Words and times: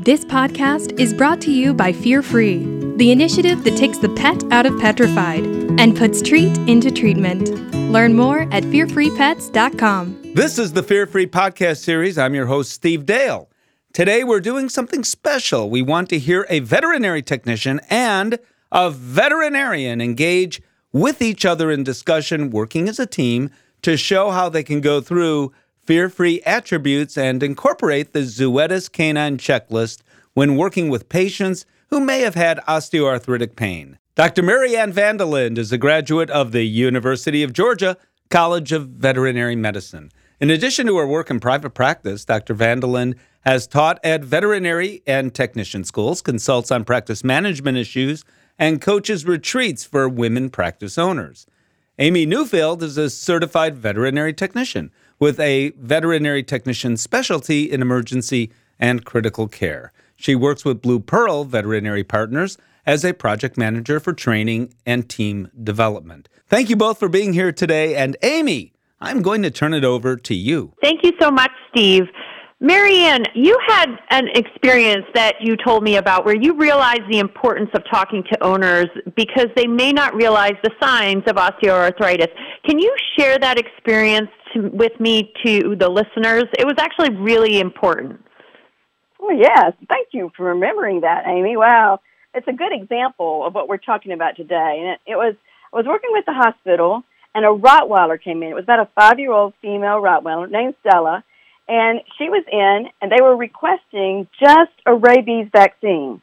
This 0.00 0.24
podcast 0.24 1.00
is 1.00 1.12
brought 1.12 1.40
to 1.40 1.50
you 1.50 1.74
by 1.74 1.92
Fear 1.92 2.22
Free, 2.22 2.58
the 2.98 3.10
initiative 3.10 3.64
that 3.64 3.76
takes 3.76 3.98
the 3.98 4.08
pet 4.10 4.44
out 4.52 4.64
of 4.64 4.78
petrified 4.78 5.44
and 5.44 5.96
puts 5.96 6.22
treat 6.22 6.56
into 6.68 6.92
treatment. 6.92 7.50
Learn 7.90 8.14
more 8.14 8.42
at 8.52 8.62
fearfreepets.com. 8.62 10.34
This 10.36 10.56
is 10.56 10.72
the 10.72 10.84
Fear 10.84 11.08
Free 11.08 11.26
podcast 11.26 11.78
series. 11.78 12.16
I'm 12.16 12.32
your 12.32 12.46
host, 12.46 12.70
Steve 12.70 13.06
Dale. 13.06 13.50
Today, 13.92 14.22
we're 14.22 14.38
doing 14.38 14.68
something 14.68 15.02
special. 15.02 15.68
We 15.68 15.82
want 15.82 16.08
to 16.10 16.18
hear 16.20 16.46
a 16.48 16.60
veterinary 16.60 17.20
technician 17.20 17.80
and 17.90 18.38
a 18.70 18.92
veterinarian 18.92 20.00
engage 20.00 20.62
with 20.92 21.20
each 21.20 21.44
other 21.44 21.72
in 21.72 21.82
discussion, 21.82 22.50
working 22.50 22.88
as 22.88 23.00
a 23.00 23.06
team 23.06 23.50
to 23.82 23.96
show 23.96 24.30
how 24.30 24.48
they 24.48 24.62
can 24.62 24.80
go 24.80 25.00
through 25.00 25.52
fear 25.88 26.10
free 26.10 26.42
attributes 26.42 27.16
and 27.16 27.42
incorporate 27.42 28.12
the 28.12 28.18
Zoetis 28.18 28.92
canine 28.92 29.38
checklist 29.38 30.02
when 30.34 30.54
working 30.54 30.90
with 30.90 31.08
patients 31.08 31.64
who 31.88 31.98
may 31.98 32.20
have 32.20 32.34
had 32.34 32.60
osteoarthritic 32.68 33.56
pain. 33.56 33.98
Dr. 34.14 34.42
Marianne 34.42 34.92
Vanderlind 34.92 35.56
is 35.56 35.72
a 35.72 35.78
graduate 35.78 36.28
of 36.28 36.52
the 36.52 36.64
University 36.64 37.42
of 37.42 37.54
Georgia 37.54 37.96
College 38.28 38.70
of 38.70 38.88
Veterinary 38.88 39.56
Medicine. 39.56 40.12
In 40.40 40.50
addition 40.50 40.86
to 40.88 40.98
her 40.98 41.06
work 41.06 41.30
in 41.30 41.40
private 41.40 41.70
practice, 41.70 42.22
Dr. 42.22 42.54
Vanderlind 42.54 43.14
has 43.46 43.66
taught 43.66 43.98
at 44.04 44.22
veterinary 44.22 45.02
and 45.06 45.34
technician 45.34 45.84
schools, 45.84 46.20
consults 46.20 46.70
on 46.70 46.84
practice 46.84 47.24
management 47.24 47.78
issues, 47.78 48.26
and 48.58 48.82
coaches 48.82 49.24
retreats 49.24 49.86
for 49.86 50.06
women 50.06 50.50
practice 50.50 50.98
owners. 50.98 51.46
Amy 51.98 52.26
Newfield 52.26 52.82
is 52.82 52.98
a 52.98 53.08
certified 53.08 53.74
veterinary 53.74 54.34
technician 54.34 54.92
with 55.18 55.40
a 55.40 55.70
veterinary 55.78 56.42
technician 56.42 56.96
specialty 56.96 57.70
in 57.70 57.82
emergency 57.82 58.52
and 58.78 59.04
critical 59.04 59.48
care. 59.48 59.92
She 60.16 60.34
works 60.34 60.64
with 60.64 60.82
Blue 60.82 61.00
Pearl 61.00 61.44
Veterinary 61.44 62.04
Partners 62.04 62.58
as 62.86 63.04
a 63.04 63.12
project 63.12 63.56
manager 63.56 64.00
for 64.00 64.12
training 64.12 64.74
and 64.86 65.08
team 65.08 65.50
development. 65.62 66.28
Thank 66.48 66.70
you 66.70 66.76
both 66.76 66.98
for 66.98 67.08
being 67.08 67.34
here 67.34 67.52
today. 67.52 67.94
And 67.94 68.16
Amy, 68.22 68.72
I'm 69.00 69.22
going 69.22 69.42
to 69.42 69.50
turn 69.50 69.74
it 69.74 69.84
over 69.84 70.16
to 70.16 70.34
you. 70.34 70.72
Thank 70.82 71.04
you 71.04 71.12
so 71.20 71.30
much, 71.30 71.50
Steve. 71.70 72.04
Marianne, 72.60 73.24
you 73.36 73.56
had 73.68 73.88
an 74.10 74.26
experience 74.34 75.04
that 75.14 75.36
you 75.40 75.56
told 75.56 75.84
me 75.84 75.96
about 75.96 76.24
where 76.24 76.34
you 76.34 76.54
realized 76.54 77.02
the 77.08 77.20
importance 77.20 77.70
of 77.72 77.84
talking 77.88 78.24
to 78.32 78.42
owners 78.42 78.88
because 79.14 79.46
they 79.54 79.68
may 79.68 79.92
not 79.92 80.12
realize 80.16 80.54
the 80.64 80.72
signs 80.82 81.22
of 81.28 81.36
osteoarthritis. 81.36 82.26
Can 82.66 82.80
you 82.80 82.92
share 83.16 83.38
that 83.38 83.58
experience 83.58 84.28
to, 84.54 84.68
with 84.68 84.98
me 85.00 85.32
to 85.44 85.76
the 85.76 85.88
listeners? 85.88 86.44
It 86.58 86.66
was 86.66 86.76
actually 86.78 87.10
really 87.16 87.60
important. 87.60 88.24
Well, 89.18 89.36
yes. 89.36 89.72
Thank 89.88 90.08
you 90.12 90.30
for 90.36 90.46
remembering 90.46 91.00
that, 91.02 91.26
Amy. 91.26 91.56
Wow. 91.56 92.00
It's 92.34 92.48
a 92.48 92.52
good 92.52 92.72
example 92.72 93.44
of 93.46 93.54
what 93.54 93.68
we're 93.68 93.78
talking 93.78 94.12
about 94.12 94.36
today. 94.36 94.78
And 94.80 94.88
it, 94.90 95.00
it 95.12 95.16
was, 95.16 95.34
I 95.72 95.76
was 95.76 95.86
working 95.86 96.10
with 96.12 96.24
the 96.26 96.34
hospital 96.34 97.02
and 97.34 97.44
a 97.44 97.48
Rottweiler 97.48 98.22
came 98.22 98.42
in. 98.42 98.50
It 98.50 98.54
was 98.54 98.64
about 98.64 98.80
a 98.80 98.88
five 98.94 99.18
year 99.18 99.32
old 99.32 99.54
female 99.60 100.00
Rottweiler 100.00 100.50
named 100.50 100.74
Stella 100.80 101.24
and 101.68 102.00
she 102.16 102.30
was 102.30 102.44
in, 102.50 102.88
and 103.00 103.12
they 103.12 103.22
were 103.22 103.36
requesting 103.36 104.26
just 104.40 104.72
a 104.86 104.94
rabies 104.94 105.48
vaccine. 105.52 106.22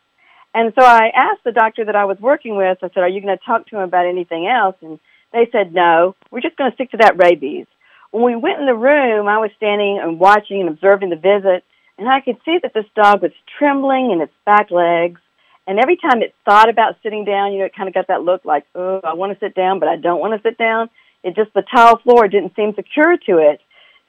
And 0.55 0.73
so 0.77 0.83
I 0.83 1.11
asked 1.13 1.43
the 1.43 1.51
doctor 1.51 1.85
that 1.85 1.95
I 1.95 2.05
was 2.05 2.17
working 2.19 2.55
with, 2.55 2.79
I 2.81 2.89
said, 2.89 3.03
Are 3.03 3.09
you 3.09 3.21
going 3.21 3.37
to 3.37 3.45
talk 3.45 3.67
to 3.67 3.77
him 3.77 3.83
about 3.83 4.07
anything 4.07 4.47
else? 4.47 4.75
And 4.81 4.99
they 5.31 5.47
said, 5.51 5.73
No, 5.73 6.15
we're 6.31 6.41
just 6.41 6.57
going 6.57 6.71
to 6.71 6.75
stick 6.75 6.91
to 6.91 6.97
that 6.97 7.17
rabies. 7.17 7.67
When 8.15 8.23
we 8.23 8.37
went 8.37 8.61
in 8.61 8.65
the 8.65 8.73
room, 8.73 9.27
I 9.27 9.39
was 9.39 9.51
standing 9.57 9.99
and 10.01 10.17
watching 10.17 10.61
and 10.61 10.69
observing 10.69 11.09
the 11.09 11.17
visit, 11.17 11.65
and 11.97 12.07
I 12.07 12.21
could 12.21 12.37
see 12.45 12.57
that 12.63 12.73
this 12.73 12.85
dog 12.95 13.21
was 13.21 13.33
trembling 13.59 14.11
in 14.11 14.21
its 14.21 14.31
back 14.45 14.71
legs. 14.71 15.19
And 15.67 15.79
every 15.79 15.97
time 15.97 16.21
it 16.21 16.33
thought 16.45 16.69
about 16.69 16.95
sitting 17.03 17.25
down, 17.25 17.51
you 17.51 17.59
know, 17.59 17.65
it 17.65 17.75
kind 17.75 17.89
of 17.89 17.93
got 17.93 18.07
that 18.07 18.23
look 18.23 18.45
like, 18.45 18.63
oh, 18.73 19.01
I 19.03 19.15
want 19.15 19.37
to 19.37 19.45
sit 19.45 19.53
down, 19.53 19.81
but 19.81 19.89
I 19.89 19.97
don't 19.97 20.21
want 20.21 20.31
to 20.33 20.47
sit 20.47 20.57
down. 20.57 20.89
It 21.25 21.35
just, 21.35 21.53
the 21.53 21.63
tile 21.63 21.99
floor 22.03 22.29
didn't 22.29 22.55
seem 22.55 22.73
secure 22.73 23.17
to 23.27 23.51
it. 23.51 23.59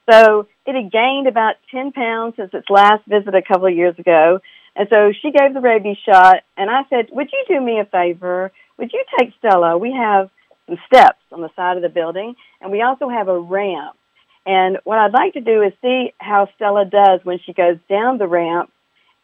So 0.08 0.46
it 0.66 0.76
had 0.76 0.92
gained 0.92 1.26
about 1.26 1.56
10 1.72 1.90
pounds 1.90 2.34
since 2.36 2.50
its 2.54 2.70
last 2.70 3.02
visit 3.08 3.34
a 3.34 3.42
couple 3.42 3.66
of 3.66 3.74
years 3.74 3.98
ago. 3.98 4.38
And 4.76 4.86
so 4.88 5.10
she 5.20 5.32
gave 5.32 5.52
the 5.52 5.60
rabies 5.60 5.98
shot, 6.06 6.44
and 6.56 6.70
I 6.70 6.82
said, 6.90 7.06
Would 7.10 7.30
you 7.32 7.44
do 7.48 7.60
me 7.60 7.80
a 7.80 7.84
favor? 7.86 8.52
Would 8.78 8.92
you 8.92 9.02
take 9.18 9.32
Stella? 9.40 9.76
We 9.76 9.92
have 9.98 10.30
some 10.66 10.78
steps 10.86 11.20
on 11.32 11.40
the 11.40 11.50
side 11.56 11.76
of 11.76 11.82
the 11.82 11.88
building, 11.88 12.34
and 12.60 12.70
we 12.72 12.82
also 12.82 13.08
have 13.08 13.28
a 13.28 13.38
ramp. 13.38 13.96
And 14.44 14.78
what 14.84 14.98
I'd 14.98 15.12
like 15.12 15.32
to 15.34 15.40
do 15.40 15.62
is 15.62 15.72
see 15.82 16.12
how 16.18 16.48
Stella 16.54 16.84
does 16.84 17.20
when 17.24 17.40
she 17.44 17.52
goes 17.52 17.78
down 17.88 18.18
the 18.18 18.28
ramp 18.28 18.70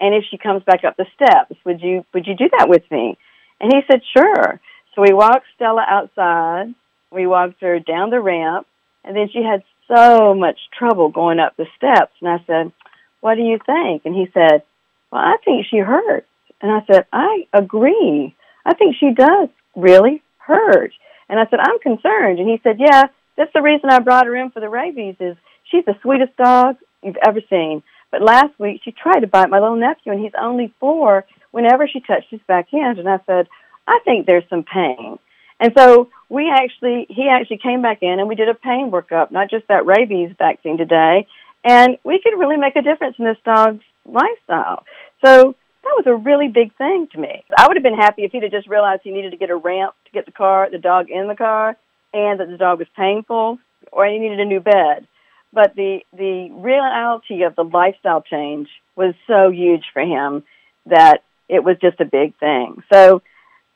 and 0.01 0.15
if 0.15 0.25
she 0.31 0.37
comes 0.37 0.65
back 0.65 0.85
up 0.85 0.97
the 0.97 1.07
steps. 1.15 1.55
Would 1.65 1.81
you 1.81 2.05
would 2.13 2.27
you 2.27 2.35
do 2.35 2.51
that 2.59 2.69
with 2.69 2.83
me? 2.91 3.17
And 3.61 3.73
he 3.73 3.81
said, 3.91 4.03
Sure. 4.17 4.61
So 4.95 5.03
we 5.03 5.15
walked 5.15 5.47
Stella 5.55 5.87
outside, 5.89 6.75
we 7.11 7.27
walked 7.27 7.61
her 7.63 7.79
down 7.79 8.11
the 8.11 8.21
ramp, 8.21 8.67
and 9.05 9.17
then 9.17 9.29
she 9.33 9.43
had 9.43 9.63
so 9.89 10.35
much 10.35 10.59
trouble 10.77 11.09
going 11.09 11.39
up 11.39 11.57
the 11.57 11.67
steps. 11.77 12.13
And 12.21 12.29
I 12.29 12.45
said, 12.47 12.73
What 13.21 13.37
do 13.37 13.43
you 13.43 13.59
think? 13.65 14.03
And 14.05 14.15
he 14.15 14.27
said, 14.35 14.63
Well, 15.11 15.23
I 15.23 15.37
think 15.45 15.67
she 15.71 15.79
hurts. 15.79 16.27
And 16.61 16.71
I 16.71 16.85
said, 16.87 17.07
I 17.13 17.47
agree. 17.53 18.35
I 18.67 18.75
think 18.75 18.97
she 18.99 19.13
does 19.15 19.49
really 19.77 20.23
hurt. 20.39 20.93
And 21.33 21.41
I 21.41 21.47
said, 21.49 21.61
I'm 21.61 21.79
concerned. 21.79 22.39
And 22.39 22.49
he 22.49 22.61
said, 22.63 22.77
Yeah, 22.79 23.05
that's 23.39 23.53
the 23.55 23.63
reason 23.63 23.89
I 23.89 24.01
brought 24.01 24.27
her 24.27 24.37
in 24.37 24.51
for 24.51 24.61
the 24.61 24.69
rabies 24.69 25.17
is 25.19 25.35
she's 25.65 25.85
the 25.87 25.97
sweetest 26.03 26.37
dog 26.37 26.77
you've 27.03 27.17
ever 27.27 27.41
seen. 27.49 27.83
But 28.11 28.21
last 28.21 28.53
week 28.59 28.83
she 28.85 28.93
tried 28.93 29.21
to 29.21 29.27
bite 29.27 29.49
my 29.49 29.59
little 29.59 29.77
nephew 29.77 30.13
and 30.13 30.21
he's 30.21 30.35
only 30.39 30.75
four 30.79 31.25
whenever 31.51 31.89
she 31.89 32.01
touched 32.01 32.29
his 32.29 32.43
back 32.47 32.69
end. 32.75 32.99
And 32.99 33.09
I 33.09 33.19
said, 33.25 33.49
I 33.89 34.01
think 34.05 34.27
there's 34.27 34.45
some 34.51 34.63
pain. 34.63 35.19
And 35.59 35.73
so 35.75 36.11
we 36.29 36.51
actually, 36.51 37.07
he 37.09 37.31
actually 37.31 37.59
came 37.63 37.81
back 37.81 38.03
in 38.03 38.21
and 38.21 38.29
we 38.29 38.35
did 38.35 38.51
a 38.51 38.55
pain 38.55 38.91
workup, 38.91 39.31
not 39.31 39.49
just 39.49 39.67
that 39.69 39.87
rabies 39.87 40.35
vaccine 40.37 40.77
today. 40.77 41.27
And 41.65 41.97
we 42.05 42.21
could 42.23 42.39
really 42.39 42.59
make 42.59 42.77
a 42.77 42.83
difference 42.83 43.17
in 43.19 43.25
this 43.25 43.39
dog's 43.43 43.85
lifestyle. 44.05 44.85
So 45.25 45.55
that 45.83 45.95
was 45.97 46.05
a 46.07 46.15
really 46.15 46.49
big 46.49 46.77
thing 46.77 47.09
to 47.13 47.19
me. 47.19 47.43
I 47.57 47.69
would 47.69 47.79
have 47.79 47.83
been 47.83 47.97
happy 47.97 48.25
if 48.25 48.33
he'd 48.33 48.43
have 48.43 48.53
just 48.53 48.69
realized 48.69 49.01
he 49.03 49.13
needed 49.13 49.31
to 49.31 49.39
get 49.39 49.49
a 49.49 49.57
ramp 49.57 49.95
to 50.13 50.19
get 50.19 50.27
the 50.27 50.33
car, 50.33 50.69
the 50.71 50.79
dog 50.79 51.11
in 51.11 51.29
the 51.29 51.35
car, 51.35 51.77
and 52.13 52.41
that 52.41 52.49
the 52.49 52.57
dog 52.57 52.79
was 52.79 52.89
painful, 52.97 53.59
or 53.91 54.07
he 54.07 54.19
needed 54.19 54.41
a 54.41 54.45
new 54.45 54.61
bed. 54.61 55.07
But 55.53 55.75
the 55.75 56.01
the 56.13 56.51
reality 56.53 57.43
of 57.43 57.55
the 57.57 57.65
lifestyle 57.65 58.23
change 58.23 58.69
was 58.97 59.15
so 59.27 59.51
huge 59.51 59.85
for 59.93 60.03
him 60.03 60.45
that 60.87 61.23
it 61.49 61.63
was 61.63 61.77
just 61.81 62.01
a 62.01 62.05
big 62.05 62.37
thing. 62.39 62.83
So 62.93 63.23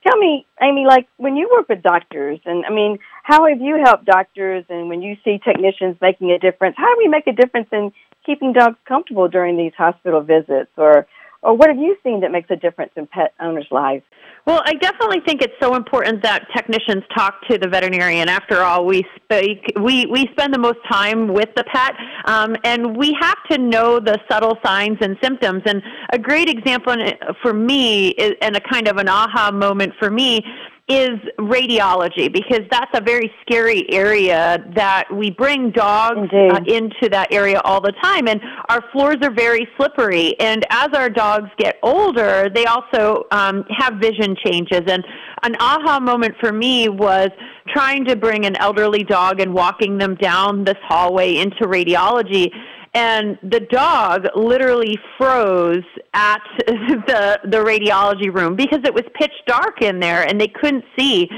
tell 0.07 0.19
me, 0.19 0.47
Amy, 0.63 0.87
like 0.87 1.09
when 1.17 1.37
you 1.37 1.51
work 1.53 1.69
with 1.69 1.83
doctors, 1.83 2.41
and 2.45 2.65
I 2.65 2.71
mean, 2.71 2.99
how 3.23 3.47
have 3.47 3.61
you 3.61 3.81
helped 3.85 4.07
doctors, 4.07 4.65
and 4.69 4.89
when 4.89 5.03
you 5.03 5.17
see 5.25 5.39
technicians 5.39 5.97
making 6.01 6.31
a 6.31 6.39
difference, 6.39 6.77
how 6.79 6.95
do 6.95 6.99
we 6.99 7.09
make 7.09 7.27
a 7.27 7.33
difference 7.33 7.69
in 7.73 7.93
keeping 8.25 8.53
dogs 8.53 8.79
comfortable 8.87 9.29
during 9.29 9.57
these 9.57 9.73
hospital 9.77 10.21
visits, 10.21 10.71
or 10.77 11.07
or 11.47 11.57
what 11.57 11.69
have 11.69 11.79
you 11.79 11.97
seen 12.03 12.21
that 12.23 12.33
makes 12.33 12.51
a 12.51 12.57
difference 12.57 12.91
in 12.97 13.07
pet 13.07 13.33
owners' 13.41 13.69
lives? 13.71 14.03
Well, 14.47 14.63
I 14.65 14.75
definitely 14.75 15.21
think 15.25 15.43
it's 15.43 15.55
so 15.61 15.77
important 15.77 16.23
that 16.25 16.47
technicians 16.55 17.05
talk 17.17 17.35
to 17.49 17.57
the 17.57 17.69
veterinarian. 17.69 18.29
After 18.29 18.63
all, 18.63 18.85
we 18.85 19.05
speak, 19.17 19.73
we 19.81 20.07
we 20.07 20.29
spend 20.33 20.53
the 20.53 20.59
most 20.59 20.79
time 20.91 21.33
with 21.33 21.49
the 21.55 21.65
pet, 21.65 21.95
um, 22.25 22.57
and 22.65 22.97
we 22.97 23.17
have 23.21 23.39
to 23.51 23.59
know 23.59 24.01
the 24.01 24.19
subtle 24.29 24.59
signs 24.65 24.99
and 25.01 25.17
symptoms. 25.23 25.63
And 25.67 25.83
a 26.13 26.19
great 26.19 26.49
example 26.49 26.97
for 27.43 27.55
me, 27.55 28.13
and 28.43 28.57
a 28.57 28.61
kind 28.61 28.89
of 28.89 28.97
an 28.97 29.09
aha 29.09 29.53
moment 29.53 29.93
for 30.01 30.11
me, 30.11 30.45
is 30.89 31.19
radiology 31.41 32.33
because 32.33 32.61
that's 32.71 32.91
a 32.95 33.01
very 33.01 33.33
scary 33.43 33.91
area 33.93 34.65
that 34.77 35.05
we 35.13 35.31
bring 35.31 35.73
dogs 35.73 36.29
uh, 36.33 36.61
into 36.69 37.09
that 37.11 37.27
area 37.33 37.61
all 37.65 37.81
the 37.81 37.93
time 38.01 38.29
and 38.29 38.41
our 38.69 38.85
floors 38.93 39.17
are 39.23 39.33
very 39.33 39.67
slippery. 39.77 40.39
And 40.39 40.65
as 40.71 40.89
our 40.95 41.11
dogs 41.11 41.51
get 41.59 41.79
older 41.83 42.49
they 42.55 42.67
also 42.67 43.25
um, 43.33 43.65
have 43.77 43.95
vision 43.95 44.37
changes. 44.45 44.83
And 44.87 45.05
an 45.43 45.57
aha 45.59 45.99
moment 45.99 46.35
for 46.39 46.53
me 46.53 46.89
was 46.89 47.31
trying 47.69 48.05
to 48.05 48.15
bring 48.15 48.47
an 48.47 48.55
elderly 48.57 49.03
dog 49.03 49.41
and 49.41 49.53
walking 49.53 49.99
them 49.99 50.15
down 50.15 50.63
this 50.65 50.79
hallway 50.85 51.37
into 51.37 51.67
radiology 51.67 52.53
and 52.97 53.39
the 53.43 53.61
dog 53.61 54.27
literally 54.35 54.99
froze 55.19 55.85
at 56.15 56.41
the 56.67 57.39
the 57.45 57.59
radiology 57.59 58.35
room 58.35 58.57
because 58.57 58.81
it 58.85 58.95
was 58.95 59.05
pitch 59.21 59.35
dark 59.47 59.83
in 59.83 60.01
there 60.01 60.27
and 60.27 60.41
they 60.41 60.49
couldn't 60.49 60.85
see. 60.99 61.29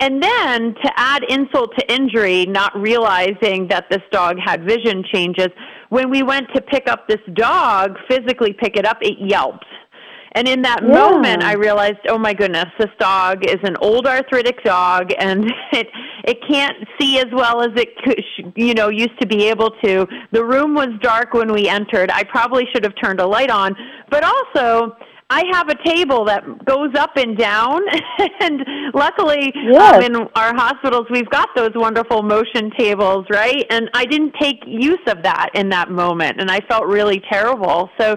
And 0.00 0.22
then 0.22 0.74
to 0.74 0.92
add 0.96 1.24
insult 1.28 1.72
to 1.76 1.92
injury 1.92 2.46
not 2.46 2.76
realizing 2.78 3.66
that 3.68 3.86
this 3.90 4.02
dog 4.12 4.36
had 4.44 4.64
vision 4.64 5.02
changes 5.12 5.48
when 5.88 6.10
we 6.10 6.22
went 6.22 6.46
to 6.54 6.60
pick 6.60 6.88
up 6.88 7.08
this 7.08 7.20
dog 7.32 7.96
physically 8.08 8.52
pick 8.52 8.76
it 8.76 8.86
up 8.86 8.98
it 9.00 9.16
yelped 9.18 9.64
And 10.38 10.46
in 10.46 10.62
that 10.62 10.82
Yeah. 10.86 10.94
moment, 11.00 11.42
I 11.42 11.54
realized, 11.54 11.98
oh 12.08 12.16
my 12.16 12.32
goodness, 12.32 12.66
this 12.78 12.90
dog 13.00 13.44
is 13.44 13.58
an 13.64 13.76
old 13.80 14.06
arthritic 14.06 14.62
dog, 14.62 15.12
and 15.18 15.52
it 15.72 15.88
it 16.24 16.38
can't 16.48 16.76
see 17.00 17.18
as 17.18 17.26
well 17.32 17.60
as 17.60 17.70
it 17.74 17.90
could, 18.04 18.22
you 18.54 18.72
know 18.74 18.88
used 18.88 19.18
to 19.20 19.26
be 19.26 19.48
able 19.48 19.70
to. 19.82 20.06
The 20.30 20.44
room 20.44 20.74
was 20.74 20.90
dark 21.02 21.34
when 21.34 21.52
we 21.52 21.68
entered. 21.68 22.08
I 22.12 22.22
probably 22.22 22.68
should 22.72 22.84
have 22.84 22.94
turned 23.02 23.20
a 23.20 23.26
light 23.26 23.50
on, 23.50 23.74
but 24.10 24.22
also. 24.24 24.96
I 25.30 25.42
have 25.52 25.68
a 25.68 25.74
table 25.84 26.24
that 26.24 26.42
goes 26.64 26.94
up 26.98 27.10
and 27.18 27.36
down, 27.36 27.82
and 28.40 28.64
luckily, 28.94 29.52
Yes. 29.54 29.96
um, 29.96 30.02
in 30.02 30.16
our 30.34 30.54
hospitals, 30.54 31.04
we've 31.10 31.28
got 31.28 31.50
those 31.54 31.72
wonderful 31.74 32.22
motion 32.22 32.70
tables, 32.78 33.26
right? 33.28 33.62
And 33.68 33.90
I 33.92 34.06
didn't 34.06 34.32
take 34.40 34.56
use 34.66 35.04
of 35.06 35.22
that 35.24 35.50
in 35.52 35.68
that 35.68 35.90
moment, 35.90 36.40
and 36.40 36.50
I 36.50 36.60
felt 36.60 36.86
really 36.86 37.20
terrible. 37.30 37.90
So, 38.00 38.16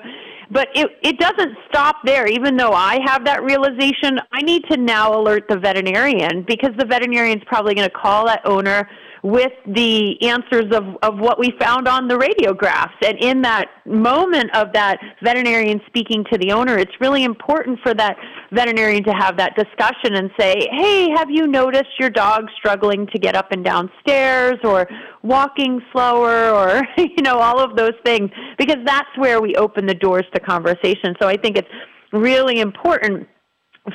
but 0.52 0.68
it 0.76 0.90
it 1.02 1.18
doesn't 1.18 1.58
stop 1.70 1.98
there. 2.04 2.28
Even 2.28 2.58
though 2.58 2.74
I 2.74 3.00
have 3.06 3.26
that 3.26 3.44
realization, 3.44 4.20
I 4.32 4.42
need 4.42 4.64
to 4.70 4.78
now 4.78 5.20
alert 5.20 5.46
the 5.50 5.58
veterinarian 5.58 6.44
because 6.44 6.72
the 6.78 6.86
veterinarian's 6.86 7.44
probably 7.46 7.74
going 7.74 7.88
to 7.88 7.96
call 7.96 8.26
that 8.28 8.42
owner 8.46 8.90
with 9.24 9.52
the 9.68 10.22
answers 10.22 10.74
of, 10.74 10.84
of 11.04 11.20
what 11.20 11.38
we 11.38 11.54
found 11.60 11.88
on 11.88 12.08
the 12.08 12.16
radiographs. 12.16 12.96
And 13.06 13.18
in 13.20 13.42
that 13.44 13.68
moment 13.86 14.56
of 14.56 14.74
that 14.74 15.00
veterinarian 15.24 15.80
speaking 15.88 16.26
to 16.32 16.38
the 16.38 16.52
owner, 16.52 16.78
it's 16.78 16.92
really 17.00 17.24
important 17.24 17.80
for 17.84 17.94
that 17.94 18.18
veterinarian 18.52 19.04
to 19.04 19.12
have 19.12 19.38
that 19.38 19.56
discussion 19.56 20.16
and 20.16 20.32
say, 20.40 20.68
hey, 20.72 21.10
have 21.16 21.30
you 21.30 21.48
noticed 21.48 22.00
your 22.00 22.10
dog 22.10 22.46
struggling 22.58 23.08
to 23.08 23.20
get 23.20 23.36
up 23.36 23.52
and 23.52 23.64
down 23.64 23.92
stairs 24.02 24.58
or 24.64 24.88
walking 25.22 25.82
slower 25.92 26.50
or, 26.50 26.82
you 26.98 27.22
know, 27.22 27.38
all 27.38 27.60
of 27.60 27.76
those 27.76 27.94
things? 28.04 28.32
Because 28.58 28.78
that's 28.86 29.10
where 29.18 29.42
we 29.42 29.56
open 29.56 29.86
the 29.86 29.94
doors 29.94 30.26
to 30.34 30.40
conversation. 30.40 31.16
So 31.22 31.28
I 31.28 31.38
think 31.38 31.58
it's 31.58 31.70
really 32.12 32.60
important 32.60 33.28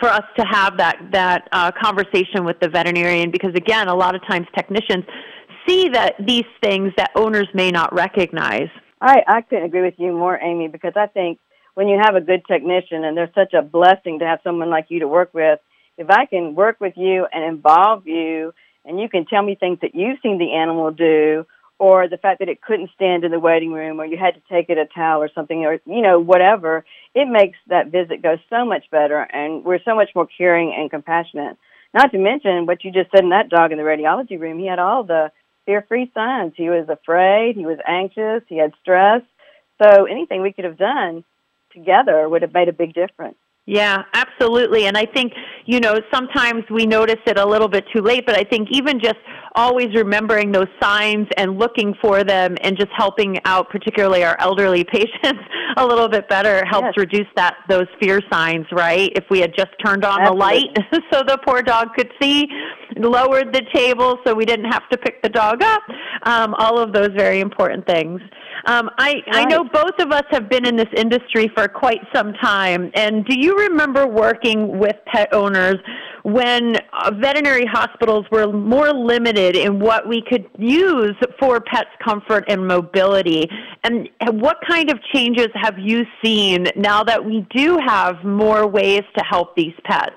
for 0.00 0.08
us 0.08 0.24
to 0.36 0.44
have 0.44 0.76
that 0.78 0.98
that 1.12 1.48
uh, 1.52 1.70
conversation 1.72 2.44
with 2.44 2.58
the 2.60 2.68
veterinarian 2.68 3.30
because 3.30 3.54
again 3.54 3.88
a 3.88 3.94
lot 3.94 4.14
of 4.14 4.26
times 4.26 4.46
technicians 4.54 5.04
see 5.66 5.88
that 5.90 6.14
these 6.24 6.44
things 6.62 6.92
that 6.96 7.10
owners 7.14 7.48
may 7.54 7.70
not 7.70 7.92
recognize. 7.92 8.68
I, 9.00 9.22
I 9.26 9.42
couldn't 9.42 9.64
agree 9.64 9.82
with 9.82 9.94
you 9.98 10.12
more, 10.12 10.38
Amy, 10.40 10.68
because 10.68 10.92
I 10.96 11.06
think 11.06 11.38
when 11.74 11.88
you 11.88 12.00
have 12.02 12.14
a 12.14 12.20
good 12.20 12.42
technician 12.46 13.04
and 13.04 13.16
there's 13.16 13.34
such 13.34 13.52
a 13.52 13.62
blessing 13.62 14.20
to 14.20 14.24
have 14.24 14.40
someone 14.42 14.70
like 14.70 14.86
you 14.88 15.00
to 15.00 15.08
work 15.08 15.34
with, 15.34 15.58
if 15.98 16.08
I 16.08 16.26
can 16.26 16.54
work 16.54 16.80
with 16.80 16.94
you 16.96 17.26
and 17.30 17.44
involve 17.44 18.06
you 18.06 18.54
and 18.84 19.00
you 19.00 19.08
can 19.08 19.26
tell 19.26 19.42
me 19.42 19.56
things 19.58 19.78
that 19.82 19.94
you've 19.94 20.18
seen 20.22 20.38
the 20.38 20.54
animal 20.54 20.90
do 20.92 21.46
or 21.78 22.08
the 22.08 22.16
fact 22.16 22.38
that 22.38 22.48
it 22.48 22.62
couldn't 22.62 22.90
stand 22.94 23.24
in 23.24 23.30
the 23.30 23.38
waiting 23.38 23.72
room 23.72 24.00
or 24.00 24.06
you 24.06 24.16
had 24.16 24.34
to 24.34 24.40
take 24.50 24.70
it 24.70 24.78
a 24.78 24.86
towel 24.86 25.22
or 25.22 25.30
something 25.34 25.64
or 25.64 25.78
you 25.84 26.02
know 26.02 26.18
whatever 26.18 26.84
it 27.14 27.28
makes 27.28 27.58
that 27.68 27.88
visit 27.88 28.22
go 28.22 28.36
so 28.48 28.64
much 28.64 28.84
better 28.90 29.20
and 29.20 29.64
we're 29.64 29.82
so 29.84 29.94
much 29.94 30.10
more 30.14 30.26
caring 30.38 30.74
and 30.76 30.90
compassionate. 30.90 31.56
Not 31.92 32.12
to 32.12 32.18
mention 32.18 32.66
what 32.66 32.84
you 32.84 32.92
just 32.92 33.10
said 33.10 33.24
in 33.24 33.30
that 33.30 33.48
dog 33.48 33.72
in 33.72 33.78
the 33.78 33.84
radiology 33.84 34.40
room 34.40 34.58
he 34.58 34.66
had 34.66 34.78
all 34.78 35.04
the 35.04 35.30
fear 35.66 35.84
free 35.86 36.10
signs. 36.14 36.54
He 36.56 36.70
was 36.70 36.88
afraid 36.88 37.56
he 37.56 37.66
was 37.66 37.78
anxious 37.86 38.42
he 38.48 38.58
had 38.58 38.72
stress. 38.80 39.22
So 39.82 40.06
anything 40.06 40.42
we 40.42 40.52
could 40.52 40.64
have 40.64 40.78
done 40.78 41.24
together 41.72 42.26
would 42.28 42.42
have 42.42 42.54
made 42.54 42.68
a 42.68 42.72
big 42.72 42.94
difference 42.94 43.36
Yeah, 43.68 44.04
absolutely. 44.14 44.86
And 44.86 44.96
I 44.96 45.06
think, 45.06 45.32
you 45.64 45.80
know, 45.80 45.98
sometimes 46.14 46.62
we 46.70 46.86
notice 46.86 47.18
it 47.26 47.36
a 47.36 47.44
little 47.44 47.66
bit 47.66 47.84
too 47.94 48.00
late, 48.00 48.24
but 48.24 48.38
I 48.38 48.44
think 48.44 48.68
even 48.70 49.00
just 49.00 49.16
always 49.56 49.88
remembering 49.94 50.52
those 50.52 50.68
signs 50.80 51.26
and 51.36 51.58
looking 51.58 51.92
for 52.00 52.22
them 52.22 52.56
and 52.62 52.76
just 52.78 52.92
helping 52.96 53.38
out 53.44 53.68
particularly 53.68 54.22
our 54.22 54.36
elderly 54.38 54.84
patients 54.92 55.42
a 55.78 55.84
little 55.84 56.08
bit 56.08 56.28
better 56.28 56.64
helps 56.64 56.86
Yes. 56.86 56.94
reduce 56.96 57.26
that 57.34 57.56
those 57.68 57.86
fear 58.00 58.20
signs, 58.30 58.66
right? 58.70 59.10
If 59.16 59.24
we 59.30 59.40
had 59.40 59.52
just 59.56 59.70
turned 59.84 60.04
on 60.04 60.22
the 60.22 60.32
light 60.32 60.68
so 61.12 61.24
the 61.26 61.38
poor 61.44 61.60
dog 61.62 61.88
could 61.96 62.12
see, 62.22 62.46
lowered 62.96 63.52
the 63.52 63.62
table 63.74 64.20
so 64.24 64.32
we 64.32 64.44
didn't 64.44 64.70
have 64.70 64.88
to 64.90 64.98
pick 64.98 65.22
the 65.22 65.28
dog 65.28 65.62
up, 65.64 65.82
um, 66.22 66.54
all 66.54 66.78
of 66.78 66.92
those 66.92 67.10
very 67.16 67.40
important 67.40 67.84
things. 67.88 68.20
Um, 68.66 68.90
I, 68.98 69.22
I 69.30 69.44
know 69.44 69.62
both 69.62 69.96
of 70.00 70.10
us 70.10 70.24
have 70.30 70.48
been 70.48 70.66
in 70.66 70.74
this 70.74 70.88
industry 70.96 71.48
for 71.54 71.68
quite 71.68 72.00
some 72.12 72.32
time. 72.34 72.90
And 72.94 73.24
do 73.24 73.38
you 73.38 73.56
remember 73.56 74.08
working 74.08 74.78
with 74.78 74.96
pet 75.06 75.32
owners 75.32 75.76
when 76.24 76.76
uh, 76.92 77.12
veterinary 77.12 77.64
hospitals 77.64 78.26
were 78.32 78.52
more 78.52 78.92
limited 78.92 79.54
in 79.54 79.78
what 79.78 80.08
we 80.08 80.20
could 80.28 80.46
use 80.58 81.14
for 81.38 81.60
pets' 81.60 81.90
comfort 82.04 82.44
and 82.48 82.66
mobility? 82.66 83.48
And 83.84 84.08
what 84.40 84.56
kind 84.68 84.90
of 84.90 84.98
changes 85.14 85.48
have 85.54 85.78
you 85.78 86.04
seen 86.24 86.66
now 86.74 87.04
that 87.04 87.24
we 87.24 87.46
do 87.54 87.78
have 87.86 88.24
more 88.24 88.66
ways 88.66 89.02
to 89.16 89.24
help 89.24 89.54
these 89.54 89.74
pets? 89.84 90.16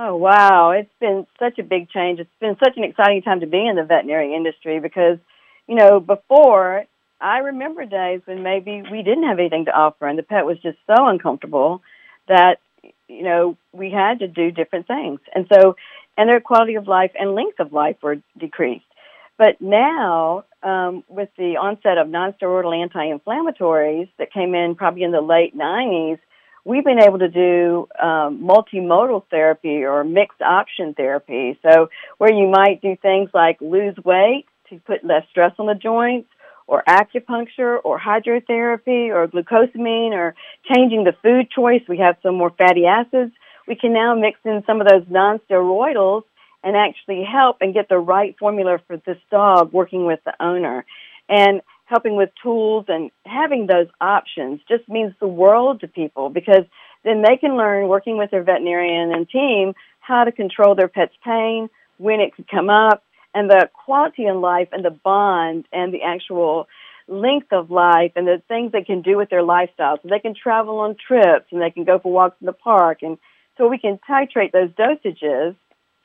Oh 0.00 0.14
wow, 0.14 0.70
it's 0.70 0.88
been 1.00 1.26
such 1.40 1.58
a 1.58 1.64
big 1.64 1.90
change. 1.90 2.20
It's 2.20 2.30
been 2.40 2.56
such 2.62 2.76
an 2.76 2.84
exciting 2.84 3.22
time 3.22 3.40
to 3.40 3.48
be 3.48 3.66
in 3.66 3.74
the 3.74 3.82
veterinary 3.82 4.36
industry 4.36 4.78
because, 4.78 5.18
you 5.66 5.74
know, 5.74 5.98
before 5.98 6.84
I 7.20 7.38
remember 7.38 7.84
days 7.84 8.20
when 8.24 8.42
maybe 8.42 8.82
we 8.90 9.02
didn't 9.02 9.24
have 9.28 9.38
anything 9.38 9.64
to 9.66 9.72
offer 9.72 10.06
and 10.06 10.18
the 10.18 10.22
pet 10.22 10.46
was 10.46 10.58
just 10.60 10.78
so 10.86 11.08
uncomfortable 11.08 11.82
that 12.28 12.58
you 13.08 13.22
know, 13.22 13.56
we 13.72 13.90
had 13.90 14.20
to 14.20 14.28
do 14.28 14.50
different 14.50 14.86
things. 14.86 15.20
And 15.34 15.46
so 15.52 15.76
and 16.16 16.28
their 16.28 16.40
quality 16.40 16.74
of 16.74 16.88
life 16.88 17.12
and 17.18 17.34
length 17.34 17.60
of 17.60 17.72
life 17.72 17.96
were 18.02 18.16
decreased. 18.38 18.84
But 19.38 19.60
now, 19.60 20.44
um, 20.64 21.04
with 21.08 21.28
the 21.38 21.56
onset 21.56 21.96
of 21.96 22.08
nonsteroidal 22.08 22.76
anti-inflammatories 22.76 24.08
that 24.18 24.32
came 24.32 24.54
in 24.54 24.74
probably 24.74 25.04
in 25.04 25.12
the 25.12 25.20
late 25.20 25.56
90s, 25.56 26.18
we've 26.64 26.84
been 26.84 27.00
able 27.00 27.20
to 27.20 27.28
do 27.28 27.86
um, 28.02 28.42
multimodal 28.42 29.22
therapy 29.30 29.84
or 29.84 30.02
mixed 30.02 30.42
option 30.42 30.92
therapy. 30.94 31.56
So 31.62 31.88
where 32.18 32.32
you 32.32 32.48
might 32.48 32.82
do 32.82 32.96
things 33.00 33.30
like 33.32 33.60
lose 33.60 33.96
weight 34.04 34.46
to 34.70 34.80
put 34.80 35.04
less 35.04 35.22
stress 35.30 35.52
on 35.60 35.66
the 35.66 35.74
joints, 35.74 36.28
or 36.68 36.84
acupuncture, 36.86 37.78
or 37.82 37.98
hydrotherapy, 37.98 39.08
or 39.08 39.26
glucosamine, 39.26 40.12
or 40.12 40.36
changing 40.72 41.02
the 41.02 41.14
food 41.22 41.50
choice. 41.50 41.82
We 41.88 41.98
have 41.98 42.16
some 42.22 42.36
more 42.36 42.50
fatty 42.50 42.86
acids. 42.86 43.32
We 43.66 43.74
can 43.74 43.92
now 43.92 44.14
mix 44.14 44.38
in 44.44 44.62
some 44.66 44.80
of 44.80 44.86
those 44.86 45.04
non-steroidals 45.08 46.22
and 46.62 46.76
actually 46.76 47.24
help 47.24 47.56
and 47.60 47.74
get 47.74 47.88
the 47.88 47.98
right 47.98 48.36
formula 48.38 48.78
for 48.86 48.98
this 48.98 49.18
dog 49.30 49.72
working 49.72 50.06
with 50.06 50.20
the 50.24 50.34
owner. 50.40 50.84
And 51.28 51.62
helping 51.86 52.16
with 52.16 52.30
tools 52.42 52.84
and 52.88 53.10
having 53.24 53.66
those 53.66 53.86
options 54.00 54.60
just 54.68 54.86
means 54.88 55.14
the 55.20 55.28
world 55.28 55.80
to 55.80 55.88
people 55.88 56.28
because 56.28 56.64
then 57.02 57.22
they 57.22 57.36
can 57.38 57.56
learn 57.56 57.88
working 57.88 58.18
with 58.18 58.30
their 58.30 58.42
veterinarian 58.42 59.12
and 59.12 59.28
team 59.28 59.72
how 60.00 60.24
to 60.24 60.32
control 60.32 60.74
their 60.74 60.88
pet's 60.88 61.14
pain, 61.24 61.68
when 61.98 62.20
it 62.20 62.34
could 62.34 62.48
come 62.48 62.70
up, 62.70 63.02
and 63.38 63.48
the 63.48 63.70
quality 63.72 64.24
in 64.26 64.40
life 64.40 64.68
and 64.72 64.84
the 64.84 64.90
bond 64.90 65.66
and 65.72 65.94
the 65.94 66.02
actual 66.02 66.66
length 67.06 67.52
of 67.52 67.70
life 67.70 68.12
and 68.16 68.26
the 68.26 68.42
things 68.48 68.72
they 68.72 68.82
can 68.82 69.00
do 69.00 69.16
with 69.16 69.30
their 69.30 69.42
lifestyle. 69.42 69.96
So 70.02 70.08
they 70.08 70.18
can 70.18 70.34
travel 70.34 70.80
on 70.80 70.96
trips 71.08 71.46
and 71.52 71.62
they 71.62 71.70
can 71.70 71.84
go 71.84 71.98
for 71.98 72.12
walks 72.12 72.36
in 72.40 72.46
the 72.46 72.52
park. 72.52 72.98
And 73.02 73.16
so 73.56 73.68
we 73.68 73.78
can 73.78 73.98
titrate 74.10 74.52
those 74.52 74.70
dosages 74.70 75.54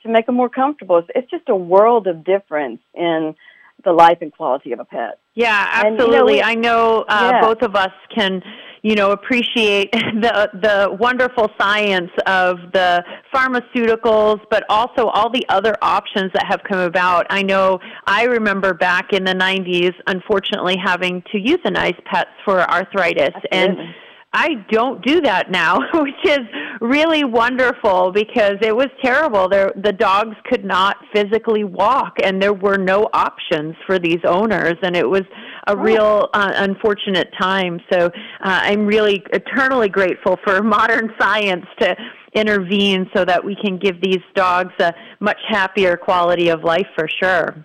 to 0.02 0.08
make 0.08 0.26
them 0.26 0.36
more 0.36 0.48
comfortable. 0.48 0.98
It's- 0.98 1.30
just 1.30 1.48
a 1.48 1.56
world 1.56 2.06
of 2.06 2.24
difference 2.24 2.80
in 2.94 3.34
the 3.82 3.92
life 3.92 4.18
and 4.20 4.32
quality 4.32 4.70
of 4.72 4.80
a 4.80 4.84
pet. 4.84 5.18
Yeah, 5.34 5.68
And, 5.74 5.98
you 5.98 5.98
know, 5.98 6.04
absolutely. 6.04 6.34
we- 6.34 6.42
I 6.42 6.54
know 6.54 7.04
uh, 7.08 7.30
Yeah. 7.32 7.40
both 7.48 7.62
of 7.62 7.74
us 7.74 7.94
can, 8.16 8.42
you 8.84 8.94
know, 8.94 9.12
appreciate 9.12 9.90
the 9.92 10.50
the 10.52 10.96
wonderful 11.00 11.50
science 11.58 12.10
of 12.26 12.58
the 12.72 13.02
pharmaceuticals, 13.34 14.40
but 14.50 14.62
also 14.68 15.06
all 15.06 15.30
the 15.30 15.44
other 15.48 15.74
options 15.80 16.30
that 16.34 16.44
have 16.46 16.60
come 16.68 16.80
about. 16.80 17.26
I 17.30 17.42
know 17.42 17.80
I 18.06 18.24
remember 18.24 18.74
back 18.74 19.14
in 19.14 19.24
the 19.24 19.32
90s, 19.32 19.94
unfortunately, 20.06 20.76
having 20.76 21.22
to 21.32 21.38
euthanize 21.38 21.96
pets 22.04 22.30
for 22.44 22.60
arthritis, 22.70 23.32
and 23.50 23.94
I 24.34 24.54
don't 24.70 25.02
do 25.02 25.20
that 25.22 25.50
now, 25.50 25.78
which 25.94 26.24
is 26.24 26.40
really 26.80 27.24
wonderful 27.24 28.10
because 28.12 28.56
it 28.60 28.76
was 28.76 28.88
terrible. 29.02 29.48
There, 29.48 29.72
the 29.76 29.92
dogs 29.92 30.36
could 30.44 30.64
not 30.64 30.96
physically 31.14 31.64
walk, 31.64 32.16
and 32.22 32.42
there 32.42 32.52
were 32.52 32.76
no 32.76 33.08
options 33.14 33.76
for 33.86 33.98
these 33.98 34.18
owners, 34.26 34.74
and 34.82 34.94
it 34.96 35.08
was 35.08 35.22
a 35.66 35.76
real 35.76 36.28
uh, 36.34 36.52
unfortunate 36.56 37.32
time. 37.40 37.80
So 37.92 38.06
uh, 38.06 38.10
I'm 38.40 38.86
really 38.86 39.22
eternally 39.32 39.88
grateful 39.88 40.38
for 40.44 40.62
modern 40.62 41.12
science 41.18 41.66
to 41.80 41.96
intervene 42.34 43.08
so 43.14 43.24
that 43.24 43.44
we 43.44 43.56
can 43.56 43.78
give 43.78 44.00
these 44.00 44.22
dogs 44.34 44.72
a 44.80 44.92
much 45.20 45.38
happier 45.48 45.96
quality 45.96 46.48
of 46.48 46.64
life 46.64 46.86
for 46.96 47.08
sure. 47.22 47.64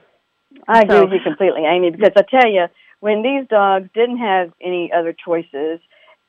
I 0.68 0.82
agree 0.82 0.96
So- 0.96 1.03
with 1.06 1.13
you 1.13 1.20
completely, 1.22 1.65
Amy, 1.65 1.91
because 1.91 2.13
I 2.15 2.22
tell 2.22 2.50
you, 2.50 2.65
when 3.00 3.24
these 3.24 3.48
dogs 3.48 3.89
didn't 3.94 4.18
have 4.18 4.51
any 4.62 4.91
other 4.91 5.13
choices, 5.13 5.79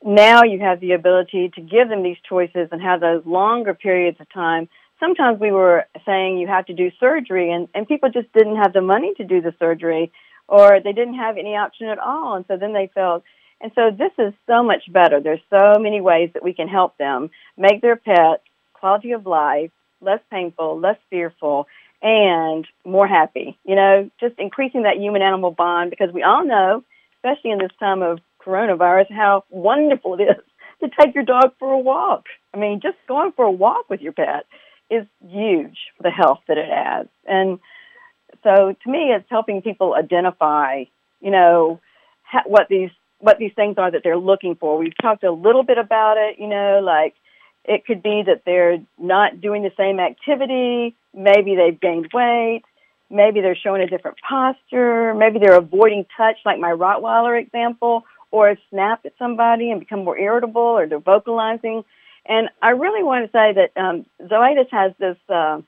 now 0.04 0.44
you 0.44 0.60
have 0.60 0.80
the 0.80 0.92
ability 0.92 1.50
to 1.54 1.60
give 1.60 1.88
them 1.88 2.02
these 2.02 2.16
choices 2.26 2.68
and 2.72 2.80
have 2.80 3.00
those 3.00 3.26
longer 3.26 3.74
periods 3.74 4.18
of 4.20 4.32
time. 4.32 4.68
Sometimes 4.98 5.40
we 5.40 5.50
were 5.50 5.84
saying 6.06 6.38
you 6.38 6.46
have 6.46 6.66
to 6.66 6.74
do 6.74 6.90
surgery, 7.00 7.52
and, 7.52 7.68
and 7.74 7.88
people 7.88 8.10
just 8.10 8.32
didn't 8.32 8.56
have 8.56 8.72
the 8.72 8.80
money 8.80 9.12
to 9.16 9.24
do 9.24 9.40
the 9.40 9.54
surgery, 9.58 10.12
or 10.50 10.80
they 10.82 10.92
didn't 10.92 11.14
have 11.14 11.38
any 11.38 11.54
option 11.54 11.86
at 11.86 11.98
all. 11.98 12.34
And 12.34 12.44
so 12.48 12.56
then 12.58 12.74
they 12.74 12.90
felt, 12.92 13.22
And 13.60 13.70
so 13.74 13.90
this 13.90 14.12
is 14.18 14.34
so 14.46 14.62
much 14.62 14.92
better. 14.92 15.20
There's 15.20 15.40
so 15.48 15.78
many 15.78 16.00
ways 16.00 16.30
that 16.34 16.42
we 16.42 16.52
can 16.52 16.68
help 16.68 16.98
them 16.98 17.30
make 17.56 17.80
their 17.80 17.96
pet 17.96 18.42
quality 18.74 19.12
of 19.12 19.26
life 19.26 19.70
less 20.00 20.20
painful, 20.30 20.80
less 20.80 20.96
fearful, 21.08 21.66
and 22.02 22.66
more 22.84 23.06
happy. 23.06 23.58
You 23.64 23.76
know, 23.76 24.10
just 24.18 24.34
increasing 24.38 24.82
that 24.82 24.96
human 24.96 25.22
animal 25.22 25.52
bond 25.52 25.90
because 25.90 26.12
we 26.12 26.22
all 26.22 26.44
know, 26.44 26.82
especially 27.18 27.52
in 27.52 27.58
this 27.58 27.76
time 27.78 28.02
of 28.02 28.18
coronavirus, 28.44 29.12
how 29.12 29.44
wonderful 29.50 30.14
it 30.18 30.22
is 30.24 30.44
to 30.80 30.88
take 31.00 31.14
your 31.14 31.24
dog 31.24 31.52
for 31.58 31.72
a 31.72 31.78
walk. 31.78 32.24
I 32.52 32.58
mean, 32.58 32.80
just 32.82 32.96
going 33.06 33.32
for 33.36 33.44
a 33.44 33.50
walk 33.50 33.88
with 33.88 34.00
your 34.00 34.12
pet 34.12 34.46
is 34.90 35.06
huge 35.20 35.78
for 35.96 36.02
the 36.02 36.10
health 36.10 36.40
that 36.48 36.58
it 36.58 36.68
adds. 36.68 37.10
And 37.26 37.60
so 38.42 38.74
to 38.82 38.90
me, 38.90 39.12
it's 39.12 39.28
helping 39.28 39.62
people 39.62 39.94
identify, 39.94 40.84
you 41.20 41.30
know, 41.30 41.80
ha- 42.22 42.44
what 42.46 42.68
these 42.68 42.90
what 43.18 43.38
these 43.38 43.52
things 43.54 43.76
are 43.76 43.90
that 43.90 44.02
they're 44.02 44.16
looking 44.16 44.54
for. 44.54 44.78
We've 44.78 44.96
talked 45.00 45.24
a 45.24 45.30
little 45.32 45.62
bit 45.62 45.78
about 45.78 46.16
it, 46.16 46.38
you 46.38 46.48
know, 46.48 46.80
like 46.82 47.14
it 47.64 47.84
could 47.84 48.02
be 48.02 48.22
that 48.26 48.42
they're 48.46 48.78
not 48.98 49.40
doing 49.40 49.62
the 49.62 49.72
same 49.76 50.00
activity. 50.00 50.96
Maybe 51.12 51.54
they've 51.54 51.78
gained 51.78 52.08
weight. 52.14 52.62
Maybe 53.10 53.40
they're 53.40 53.56
showing 53.56 53.82
a 53.82 53.86
different 53.86 54.18
posture. 54.26 55.14
Maybe 55.14 55.38
they're 55.38 55.58
avoiding 55.58 56.06
touch, 56.16 56.36
like 56.46 56.58
my 56.58 56.70
Rottweiler 56.70 57.38
example, 57.40 58.04
or 58.30 58.48
have 58.48 58.58
snapped 58.70 59.04
at 59.04 59.12
somebody 59.18 59.70
and 59.70 59.80
become 59.80 60.04
more 60.04 60.16
irritable, 60.16 60.62
or 60.62 60.86
they're 60.86 61.00
vocalizing. 61.00 61.84
And 62.24 62.48
I 62.62 62.70
really 62.70 63.02
want 63.02 63.26
to 63.26 63.32
say 63.32 63.52
that 63.52 63.80
um, 63.80 64.06
Zoetis 64.22 64.70
has 64.70 64.92
this 64.98 65.16
uh, 65.28 65.60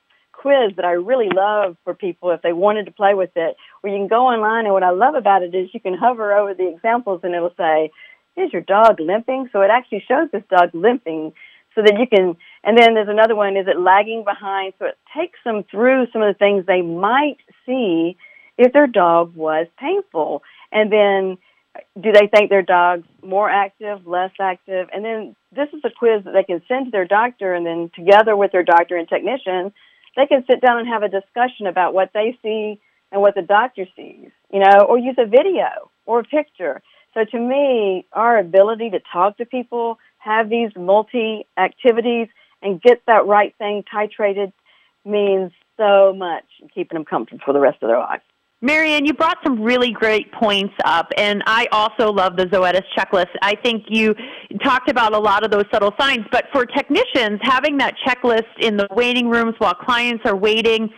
quiz 0.43 0.77
that 0.77 0.85
I 0.85 0.93
really 0.93 1.29
love 1.33 1.77
for 1.85 1.95
people 1.95 2.31
if 2.31 2.43
they 2.43 2.53
wanted 2.53 2.87
to 2.87 2.93
play 2.93 3.15
with 3.15 3.31
it, 3.37 3.57
where 3.81 3.93
you 3.93 3.99
can 3.99 4.09
go 4.09 4.27
online. 4.27 4.65
And 4.65 4.75
what 4.75 4.83
I 4.83 4.91
love 4.91 5.15
about 5.15 5.43
it 5.43 5.55
is 5.55 5.71
you 5.73 5.81
can 5.81 5.95
hover 5.95 6.33
over 6.33 6.53
the 6.53 6.69
examples 6.69 7.21
and 7.23 7.35
it'll 7.35 7.55
say, 7.57 7.91
Is 8.37 8.53
your 8.53 8.63
dog 8.63 9.01
limping? 9.01 9.49
So 9.53 9.63
it 9.63 9.71
actually 9.71 10.05
shows 10.07 10.29
this 10.33 10.43
dog 10.51 10.71
limping 10.75 11.33
so 11.75 11.83
that 11.83 11.95
you 11.99 12.07
can, 12.07 12.37
and 12.65 12.77
then 12.77 12.95
there's 12.95 13.09
another 13.09 13.35
one, 13.35 13.57
is 13.57 13.67
it 13.67 13.79
lagging 13.79 14.25
behind? 14.25 14.75
So 14.79 14.87
it 14.87 14.99
takes 15.17 15.39
them 15.45 15.65
through 15.71 16.07
some 16.13 16.23
of 16.23 16.35
the 16.35 16.39
things 16.39 16.67
they 16.67 16.83
might 16.83 17.39
see 17.65 18.17
if 18.59 18.73
their 18.73 18.87
dog 18.87 19.35
was 19.35 19.67
painful. 19.79 20.43
And 20.71 20.93
then 20.93 21.39
do 22.01 22.13
they 22.13 22.27
think 22.27 22.51
their 22.51 22.63
dog's 22.63 23.07
more 23.23 23.49
active, 23.49 24.07
less 24.07 24.33
active? 24.41 24.89
And 24.93 25.05
then 25.05 25.37
this 25.55 25.69
is 25.73 25.81
a 25.85 25.91
quiz 25.91 26.25
that 26.25 26.33
they 26.33 26.45
can 26.45 26.63
send 26.69 26.87
to 26.87 26.91
their 26.91 27.07
doctor, 27.07 27.55
and 27.55 27.65
then 27.65 27.91
together 27.95 28.37
with 28.37 28.53
their 28.53 28.63
doctor 28.63 28.97
and 28.97 29.09
technician, 29.09 29.73
they 30.17 30.27
can 30.27 30.45
sit 30.47 30.61
down 30.61 30.79
and 30.79 30.89
have 30.89 31.03
a 31.03 31.09
discussion 31.09 31.67
about 31.67 31.95
what 31.95 32.11
they 32.13 32.39
see 32.43 32.81
and 33.11 33.21
what 33.21 33.35
the 33.35 33.43
doctor 33.43 33.87
sees, 33.97 34.31
you 34.53 34.61
know, 34.61 34.87
or 34.89 34.99
use 34.99 35.17
a 35.19 35.27
video 35.27 35.91
or 36.07 36.21
a 36.21 36.25
picture. 36.25 36.83
So 37.15 37.25
to 37.25 37.39
me, 37.39 38.07
our 38.13 38.39
ability 38.39 38.91
to 38.91 39.01
talk 39.13 39.37
to 39.39 39.45
people, 39.45 39.99
have 40.19 40.49
these 40.49 40.71
multi 40.77 41.47
activities, 41.59 42.29
and 42.63 42.81
get 42.81 43.03
that 43.07 43.27
right 43.27 43.55
thing 43.59 43.85
titrated 43.93 44.53
means 45.05 45.53
so 45.77 46.15
much 46.17 46.45
in 46.61 46.69
keeping 46.69 46.97
them 46.97 47.05
comfortable 47.05 47.43
for 47.45 47.53
the 47.53 47.61
rest 47.61 47.83
of 47.83 47.89
their 47.89 47.99
life. 47.99 48.23
Marion, 48.65 49.05
you 49.05 49.13
brought 49.13 49.39
some 49.43 49.61
really 49.61 49.91
great 49.91 50.31
points 50.31 50.73
up, 50.85 51.11
and 51.17 51.43
I 51.47 51.67
also 51.73 52.13
love 52.13 52.37
the 52.37 52.45
Zoetis 52.45 52.85
checklist. 52.97 53.27
I 53.43 53.57
think 53.57 53.87
you 53.89 54.15
talked 54.63 54.89
about 54.89 55.15
a 55.15 55.19
lot 55.19 55.45
of 55.45 55.51
those 55.51 55.65
subtle 55.73 55.93
signs, 55.99 56.25
but 56.31 56.45
for 56.53 56.65
technicians, 56.65 57.41
having 57.43 57.77
that 57.79 57.97
checklist 58.07 58.47
in 58.61 58.77
the 58.77 58.87
waiting 58.93 59.29
rooms 59.29 59.57
while 59.59 59.75
clients 59.75 60.23
are 60.27 60.37
waiting 60.37 60.89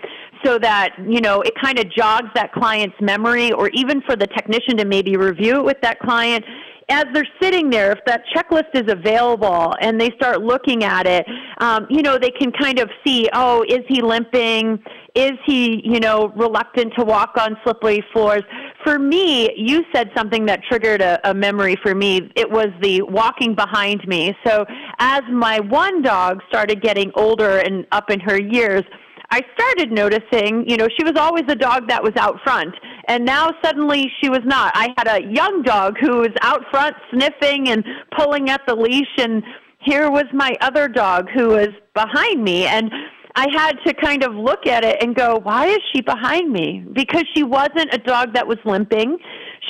so 0.45 0.59
that, 0.59 0.95
you 1.09 1.23
know, 1.23 1.41
it 1.41 1.55
kind 1.59 1.79
of 1.79 1.91
jogs 1.91 2.29
that 2.35 2.53
client's 2.53 2.97
memory, 3.01 3.51
or 3.53 3.71
even 3.71 4.03
for 4.03 4.15
the 4.15 4.27
technician 4.27 4.77
to 4.77 4.85
maybe 4.85 5.17
review 5.17 5.57
it 5.57 5.65
with 5.65 5.81
that 5.81 5.99
client 6.01 6.45
as 6.89 7.05
they're 7.15 7.27
sitting 7.41 7.71
there, 7.71 7.93
if 7.93 7.99
that 8.07 8.23
checklist 8.35 8.69
is 8.75 8.93
available 8.93 9.75
and 9.81 10.01
they 10.01 10.11
start 10.17 10.43
looking 10.43 10.85
at 10.85 11.07
it, 11.07 11.27
um, 11.59 11.87
you 11.89 12.03
know, 12.03 12.19
they 12.19 12.31
can 12.31 12.53
kind 12.53 12.79
of 12.79 12.91
see, 13.07 13.29
oh, 13.33 13.65
is 13.69 13.81
he 13.89 14.03
limping? 14.03 14.79
Is 15.15 15.33
he, 15.47 15.81
you 15.85 16.01
know, 16.01 16.33
reluctant 16.35 16.93
to 16.99 17.05
walk 17.05 17.37
on 17.39 17.57
slippery 17.63 18.05
floors? 18.13 18.43
For 18.83 18.99
me, 18.99 19.51
you 19.57 19.85
said 19.95 20.11
something 20.17 20.45
that 20.47 20.61
triggered 20.69 21.01
a, 21.01 21.31
a 21.31 21.33
memory 21.33 21.77
for 21.83 21.95
me. 21.95 22.33
It 22.35 22.51
was 22.51 22.69
the 22.83 23.03
walking 23.03 23.55
behind 23.55 24.07
me. 24.09 24.37
So 24.45 24.65
as 24.99 25.23
my 25.31 25.61
one 25.61 26.03
dog 26.03 26.41
started 26.49 26.83
getting 26.83 27.13
older 27.15 27.59
and 27.59 27.87
up 27.93 28.11
in 28.11 28.19
her 28.21 28.41
years, 28.41 28.83
I 29.31 29.43
started 29.55 29.93
noticing, 29.93 30.69
you 30.69 30.77
know, 30.77 30.89
she 30.97 31.05
was 31.05 31.15
always 31.17 31.45
the 31.47 31.57
dog 31.57 31.89
that 31.89 32.03
was 32.03 32.13
out 32.17 32.39
front, 32.45 32.75
and 33.09 33.25
now 33.25 33.51
suddenly 33.65 34.11
she 34.21 34.29
was 34.29 34.43
not. 34.45 34.73
I 34.75 34.95
had 34.99 35.09
a 35.09 35.33
young 35.33 35.63
dog 35.63 35.97
who 36.01 36.19
was 36.19 36.31
out 36.43 36.63
front 36.71 36.95
sniffing 37.13 37.69
and 37.69 37.85
pulling 38.17 38.51
at 38.51 38.61
the 38.67 38.75
leash, 38.75 39.07
and 39.19 39.43
here 39.81 40.11
was 40.11 40.25
my 40.33 40.55
other 40.61 40.89
dog 40.89 41.29
who 41.35 41.49
was 41.49 41.69
behind 41.95 42.45
me, 42.45 42.67
and 42.67 42.91
I 43.37 43.47
had 43.53 43.73
to 43.87 43.95
kind 43.95 44.23
of 44.23 44.33
look 44.35 44.67
at 44.67 44.85
it 44.85 45.03
and 45.03 45.15
go, 45.15 45.41
why 45.43 45.67
is 45.67 45.79
she 45.93 46.01
behind 46.03 46.53
me? 46.53 46.85
Because 46.93 47.25
she 47.35 47.43
wasn't 47.43 47.93
a 47.93 47.99
dog 47.99 48.33
that 48.35 48.47
was 48.47 48.59
limping. 48.65 49.19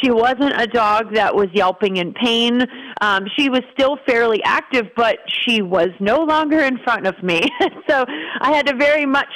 She 0.03 0.11
wasn't 0.11 0.61
a 0.61 0.67
dog 0.67 1.15
that 1.15 1.35
was 1.35 1.47
yelping 1.55 1.97
in 1.97 2.13
pain. 2.13 2.63
Um, 3.01 3.27
she 3.39 3.49
was 3.49 3.63
still 3.73 3.97
fairly 4.07 4.43
active, 4.45 4.87
but 4.97 5.19
she 5.27 5.63
was 5.63 5.89
no 5.99 6.19
longer 6.25 6.61
in 6.61 6.79
front 6.85 7.07
of 7.07 7.15
me. 7.23 7.41
so 7.89 8.05
I 8.41 8.53
had 8.53 8.67
to 8.67 8.77
very 8.77 9.07
much 9.07 9.29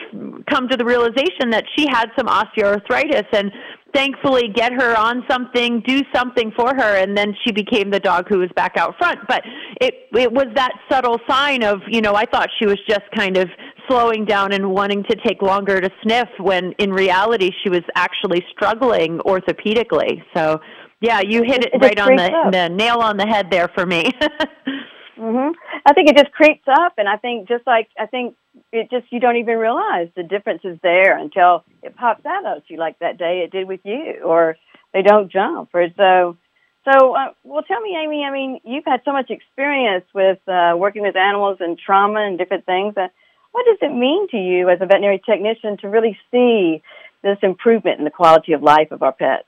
come 0.51 0.69
to 0.69 0.77
the 0.77 0.85
realization 0.85 1.51
that 1.51 1.65
she 1.77 1.87
had 1.89 2.11
some 2.17 2.27
osteoarthritis 2.27 3.27
and 3.33 3.51
thankfully 3.95 4.49
get 4.55 4.73
her 4.73 4.97
on 4.97 5.25
something, 5.29 5.83
do 5.87 6.03
something 6.15 6.53
for 6.57 6.75
her, 6.75 6.97
and 6.97 7.17
then 7.17 7.35
she 7.45 7.53
became 7.53 7.91
the 7.91 8.01
dog 8.01 8.27
who 8.29 8.39
was 8.39 8.51
back 8.55 8.77
out 8.77 8.95
front. 8.99 9.19
But 9.27 9.43
it 9.81 9.95
it 10.13 10.31
was 10.31 10.47
that 10.55 10.73
subtle 10.91 11.19
sign 11.29 11.63
of, 11.63 11.81
you 11.89 12.01
know, 12.01 12.15
I 12.15 12.27
thought 12.27 12.49
she 12.59 12.67
was 12.67 12.79
just 12.89 13.05
kind 13.17 13.37
of 13.37 13.49
slowing 13.89 14.25
down 14.25 14.53
and 14.53 14.71
wanting 14.71 15.03
to 15.05 15.17
take 15.27 15.43
longer 15.43 15.81
to 15.81 15.91
sniff 16.03 16.29
when 16.39 16.73
in 16.73 16.93
reality 16.93 17.51
she 17.63 17.71
was 17.71 17.83
actually 17.95 18.45
struggling 18.51 19.19
orthopedically. 19.21 20.23
So 20.35 20.61
yeah, 21.01 21.21
you 21.21 21.43
hit 21.43 21.65
it, 21.65 21.71
it 21.75 21.83
right 21.83 21.99
on 21.99 22.17
the, 22.17 22.51
the 22.51 22.69
nail 22.69 22.99
on 22.99 23.17
the 23.17 23.27
head 23.27 23.51
there 23.51 23.69
for 23.69 23.87
me. 23.87 24.11
mhm. 25.19 25.53
I 25.87 25.93
think 25.93 26.09
it 26.09 26.17
just 26.17 26.33
creeps 26.33 26.67
up 26.69 26.95
and 26.99 27.09
I 27.09 27.17
think 27.17 27.49
just 27.49 27.67
like 27.67 27.89
I 27.99 28.07
think 28.07 28.37
it 28.73 28.91
just 28.91 29.07
you 29.11 29.21
don't 29.21 29.37
even 29.37 29.59
realize 29.59 30.09
the 30.17 30.23
difference 30.23 30.63
is 30.65 30.79
there 30.83 31.19
until 31.19 31.65
it 31.83 31.97
pops 31.97 32.25
out 32.27 32.45
at 32.47 32.63
you 32.69 32.77
like 32.77 32.99
that 32.99 33.19
day 33.19 33.43
it 33.45 33.53
did 33.53 33.69
with 33.69 33.81
you 33.85 34.21
or 34.25 34.57
they 34.93 35.03
don't 35.03 35.31
jump 35.31 35.71
or 35.75 35.87
so 35.97 36.37
so 36.85 37.15
uh, 37.15 37.33
well 37.45 37.63
tell 37.63 37.81
me 37.81 37.97
amy 38.03 38.25
i 38.25 38.33
mean 38.33 38.61
you've 38.65 38.85
had 38.85 39.01
so 39.05 39.13
much 39.13 39.31
experience 39.31 40.05
with 40.15 40.39
uh, 40.49 40.75
working 40.77 41.03
with 41.03 41.17
animals 41.17 41.59
and 41.61 41.79
trauma 41.79 42.21
and 42.21 42.39
different 42.39 42.67
things 42.67 42.95
uh, 42.97 43.09
what 43.53 43.65
does 43.67 43.79
it 43.81 43.95
mean 43.95 44.29
to 44.29 44.37
you 44.37 44.69
as 44.69 44.79
a 44.81 44.87
veterinary 44.87 45.21
technician 45.25 45.77
to 45.79 45.89
really 45.89 46.19
see 46.31 46.83
this 47.23 47.39
improvement 47.43 47.99
in 47.99 48.05
the 48.05 48.11
quality 48.11 48.53
of 48.53 48.63
life 48.63 48.91
of 48.91 49.03
our 49.03 49.13
pets 49.13 49.45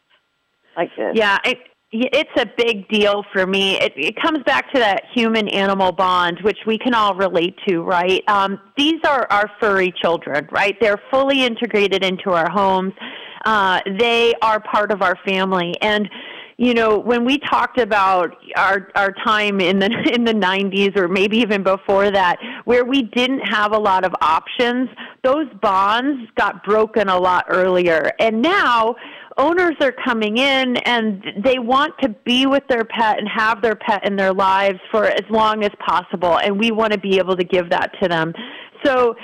like 0.77 0.91
this 0.97 1.13
yeah 1.15 1.39
it, 1.45 1.59
it's 1.93 2.31
a 2.37 2.47
big 2.57 2.89
deal 2.89 3.25
for 3.33 3.47
me. 3.47 3.77
It, 3.81 3.93
it 3.97 4.17
comes 4.23 4.45
back 4.45 4.73
to 4.73 4.79
that 4.79 5.03
human 5.13 5.49
animal 5.49 5.91
bond, 5.91 6.39
which 6.43 6.59
we 6.67 6.79
can 6.79 6.95
all 6.95 7.15
relate 7.17 7.57
to, 7.69 7.83
right? 7.83 8.23
Um, 8.29 8.61
these 8.77 9.01
are 9.05 9.27
our 9.31 9.51
furry 9.59 9.93
children, 10.01 10.47
right? 10.53 10.77
They're 10.81 11.03
fully 11.11 11.43
integrated 11.43 12.05
into 12.05 12.31
our 12.31 12.49
homes. 12.49 12.93
Uh, 13.45 13.81
they 13.99 14.35
are 14.41 14.61
part 14.61 14.93
of 14.93 15.03
our 15.03 15.17
family. 15.27 15.75
And 15.81 16.09
you 16.61 16.75
know, 16.75 16.99
when 16.99 17.25
we 17.25 17.39
talked 17.39 17.79
about 17.79 18.37
our 18.55 18.91
our 18.95 19.15
time 19.25 19.63
in 19.63 19.79
the 19.79 19.87
in 20.15 20.25
the 20.25 20.35
90s 20.35 20.95
or 20.95 21.09
maybe 21.09 21.39
even 21.39 21.63
before 21.63 22.11
that, 22.11 22.37
where 22.67 22.85
we 22.85 23.03
didn't 23.03 23.41
have 23.41 23.73
a 23.73 23.79
lot 23.79 24.05
of 24.05 24.13
options, 24.21 24.91
those 25.25 25.47
bonds 25.63 26.31
got 26.37 26.63
broken 26.63 27.09
a 27.09 27.19
lot 27.19 27.47
earlier. 27.49 28.13
And 28.21 28.43
now 28.43 28.95
owners 29.39 29.77
are 29.81 29.93
coming 30.05 30.37
in 30.37 30.77
and 30.79 31.25
they 31.43 31.59
want 31.59 31.95
to 32.03 32.11
be 32.27 32.45
with 32.45 32.65
their 32.69 32.85
pet 32.85 33.19
and 33.19 33.27
have 33.27 33.63
their 33.63 33.77
pet 33.77 34.07
in 34.07 34.17
their 34.17 34.35
lives 34.35 34.79
for 34.91 35.07
as 35.07 35.25
long 35.31 35.65
as 35.65 35.71
possible 35.79 36.39
and 36.41 36.59
we 36.59 36.71
want 36.73 36.93
to 36.93 36.99
be 36.99 37.17
able 37.17 37.37
to 37.37 37.45
give 37.45 37.71
that 37.71 37.91
to 38.03 38.09
them 38.09 38.35
so 38.85 39.15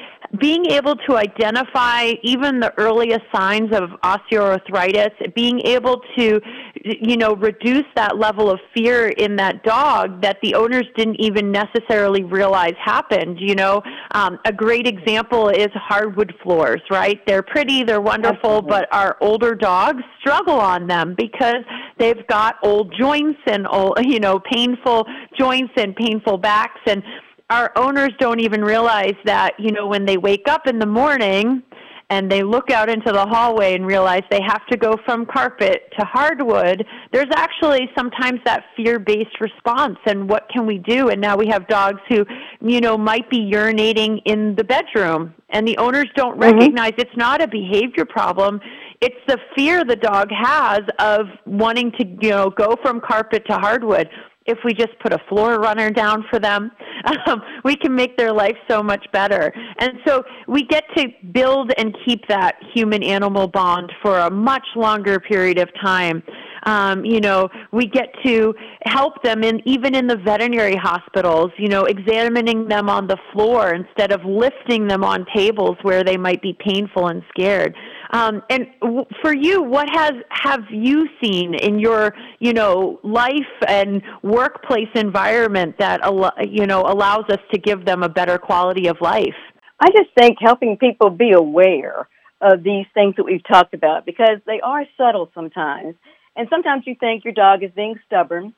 being 0.41 0.67
able 0.71 0.97
to 1.09 1.17
identify 1.17 2.13
even 2.23 2.61
the 2.61 2.73
earliest 2.79 3.23
signs 3.35 3.73
of 3.73 3.91
osteoarthritis, 4.03 5.35
being 5.35 5.61
able 5.65 6.03
to, 6.19 6.41
you 6.85 7.17
know, 7.17 7.35
reduce 7.37 7.85
that 7.95 8.19
level 8.19 8.51
of 8.51 8.59
fear 8.75 9.09
in 9.09 9.37
that 9.37 9.63
dog 9.63 10.21
that 10.23 10.39
the 10.43 10.55
owners 10.55 10.85
didn't 10.97 11.17
even 11.21 11.53
necessarily 11.53 12.25
realize 12.25 12.75
happened. 12.85 13.39
You 13.41 13.55
know, 13.55 13.83
um, 14.13 14.39
a 14.45 14.53
great 14.53 14.87
example 14.87 15.49
is 15.49 15.69
hardwood 15.75 16.35
floors, 16.43 16.81
right? 16.91 17.25
They're 17.27 17.43
pretty, 17.43 17.85
they're 17.85 18.01
wonderful, 18.01 18.59
Absolutely. 18.59 18.71
but 18.71 18.89
our 18.93 19.17
older 19.21 19.55
dogs 19.55 20.03
struggle 20.21 20.59
on 20.61 20.87
them 20.87 21.15
because 21.17 21.63
they've 21.99 22.27
got 22.27 22.57
old 22.63 22.93
joints 22.99 23.41
and 23.47 23.67
old, 23.71 23.99
you 24.03 24.19
know, 24.19 24.41
painful 24.53 25.07
joints 25.39 25.73
and 25.77 25.95
painful 25.95 26.39
backs 26.39 26.81
and 26.87 27.03
our 27.51 27.71
owners 27.77 28.11
don't 28.19 28.41
even 28.41 28.65
realize 28.65 29.15
that, 29.25 29.53
you 29.59 29.71
know, 29.71 29.87
when 29.87 30.05
they 30.05 30.17
wake 30.17 30.49
up 30.49 30.67
in 30.67 30.79
the 30.79 30.87
morning 30.87 31.63
and 32.09 32.31
they 32.31 32.43
look 32.43 32.71
out 32.71 32.89
into 32.89 33.11
the 33.11 33.27
hallway 33.27 33.75
and 33.75 33.85
realize 33.85 34.23
they 34.31 34.41
have 34.47 34.65
to 34.67 34.77
go 34.77 34.97
from 35.05 35.27
carpet 35.27 35.93
to 35.99 36.05
hardwood, 36.05 36.85
there's 37.13 37.29
actually 37.35 37.89
sometimes 37.97 38.41
that 38.45 38.65
fear-based 38.77 39.41
response 39.41 39.99
and 40.07 40.29
what 40.29 40.49
can 40.49 40.67
we 40.67 40.79
do? 40.79 41.09
And 41.09 41.21
now 41.21 41.37
we 41.37 41.49
have 41.49 41.67
dogs 41.69 42.01
who, 42.09 42.25
you 42.61 42.81
know, 42.81 42.97
might 42.97 43.29
be 43.29 43.51
urinating 43.53 44.23
in 44.25 44.55
the 44.55 44.65
bedroom 44.65 45.35
and 45.51 45.67
the 45.67 45.77
owners 45.79 46.07
don't 46.17 46.39
mm-hmm. 46.39 46.59
recognize 46.59 46.93
it's 46.99 47.17
not 47.17 47.43
a 47.43 47.49
behavior 47.49 48.05
problem. 48.05 48.61
It's 49.01 49.17
the 49.27 49.39
fear 49.57 49.85
the 49.85 49.97
dog 49.97 50.31
has 50.31 50.81
of 50.99 51.27
wanting 51.45 51.93
to, 51.93 52.07
you 52.23 52.31
know, 52.31 52.51
go 52.51 52.77
from 52.83 53.01
carpet 53.01 53.45
to 53.49 53.59
hardwood 53.59 54.09
if 54.47 54.59
we 54.65 54.75
just 54.75 54.99
put 55.01 55.13
a 55.13 55.19
floor 55.29 55.59
runner 55.61 55.91
down 55.91 56.25
for 56.31 56.39
them, 56.39 56.71
um, 57.27 57.43
we 57.65 57.77
can 57.77 57.95
make 57.95 58.17
their 58.17 58.33
life 58.33 58.57
so 58.69 58.83
much 58.83 59.05
better. 59.13 59.53
And 59.79 59.93
so 60.07 60.25
we 60.47 60.65
get 60.65 60.85
to 60.97 61.09
build 61.33 61.73
and 61.77 61.97
keep 62.05 62.27
that 62.29 62.57
human 62.75 63.03
animal 63.03 63.49
bond 63.49 63.93
for 64.03 64.19
a 64.19 64.31
much 64.31 64.67
longer 64.75 65.21
period 65.21 65.59
of 65.59 65.69
time. 65.81 66.23
Um, 66.67 67.05
you 67.05 67.21
know, 67.21 67.49
we 67.73 67.87
get 67.87 68.09
to 68.25 68.53
help 68.85 69.23
them 69.23 69.45
in 69.45 69.63
even 69.67 69.95
in 69.95 70.07
the 70.07 70.17
veterinary 70.17 70.77
hospitals, 70.77 71.53
you 71.59 71.69
know, 71.69 71.85
examining 71.85 72.69
them 72.69 72.91
on 72.91 73.07
the 73.07 73.17
floor 73.33 73.73
instead 73.73 74.13
of 74.13 74.21
lifting 74.25 74.89
them 74.89 75.05
on 75.05 75.25
tables 75.35 75.77
where 75.83 76.03
they 76.03 76.17
might 76.17 76.43
be 76.43 76.57
painful 76.59 77.07
and 77.07 77.23
scared. 77.31 77.75
Um, 78.13 78.43
and 78.51 78.67
w- 78.83 79.05
for 79.23 79.35
you, 79.35 79.63
what 79.63 79.89
has 79.93 80.13
have 80.31 80.63
you 80.71 81.09
seen 81.23 81.55
in 81.55 81.79
your 81.79 82.15
you 82.41 82.53
know 82.53 83.01
life 83.03 83.33
and 83.67 84.03
workplace 84.23 84.89
environment 84.95 85.77
that 85.79 86.03
al- 86.03 86.33
you 86.49 86.67
know 86.67 86.83
allows 86.83 87.25
us 87.31 87.41
to 87.53 87.59
give 87.61 87.85
them 87.85 88.03
a 88.03 88.09
better 88.09 88.39
quality 88.39 88.89
of 88.89 88.97
life? 89.01 89.35
I 89.81 89.91
just 89.91 90.11
think 90.19 90.39
helping 90.41 90.77
people 90.79 91.11
be 91.11 91.33
aware 91.33 92.09
of 92.41 92.63
these 92.63 92.87
things 92.95 93.15
that 93.17 93.25
we've 93.25 93.47
talked 93.47 93.75
about 93.75 94.05
because 94.05 94.39
they 94.47 94.61
are 94.61 94.85
subtle 94.97 95.31
sometimes. 95.35 95.95
And 96.37 96.49
sometimes 96.51 96.87
you 96.87 96.95
think 96.95 97.25
your 97.25 97.35
dog 97.35 97.63
is 97.63 97.71
being 97.75 97.99
stubborn, 98.07 98.55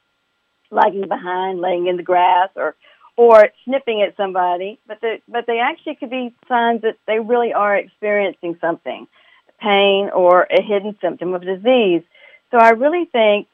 lagging 0.70 1.08
behind, 1.08 1.60
laying 1.60 1.86
in 1.86 1.96
the 1.96 2.02
grass, 2.02 2.50
or 2.56 2.74
or 3.16 3.48
snipping 3.64 4.00
at 4.00 4.16
somebody, 4.16 4.78
but 4.86 5.00
the, 5.00 5.16
but 5.26 5.44
they 5.48 5.58
actually 5.58 5.96
could 5.96 6.08
be 6.08 6.32
signs 6.48 6.82
that 6.82 6.94
they 7.08 7.18
really 7.18 7.52
are 7.52 7.76
experiencing 7.76 8.56
something 8.60 9.08
pain, 9.60 10.08
or 10.14 10.46
a 10.56 10.62
hidden 10.62 10.96
symptom 11.00 11.34
of 11.34 11.42
disease. 11.42 12.02
So 12.52 12.58
I 12.58 12.70
really 12.70 13.06
think 13.06 13.48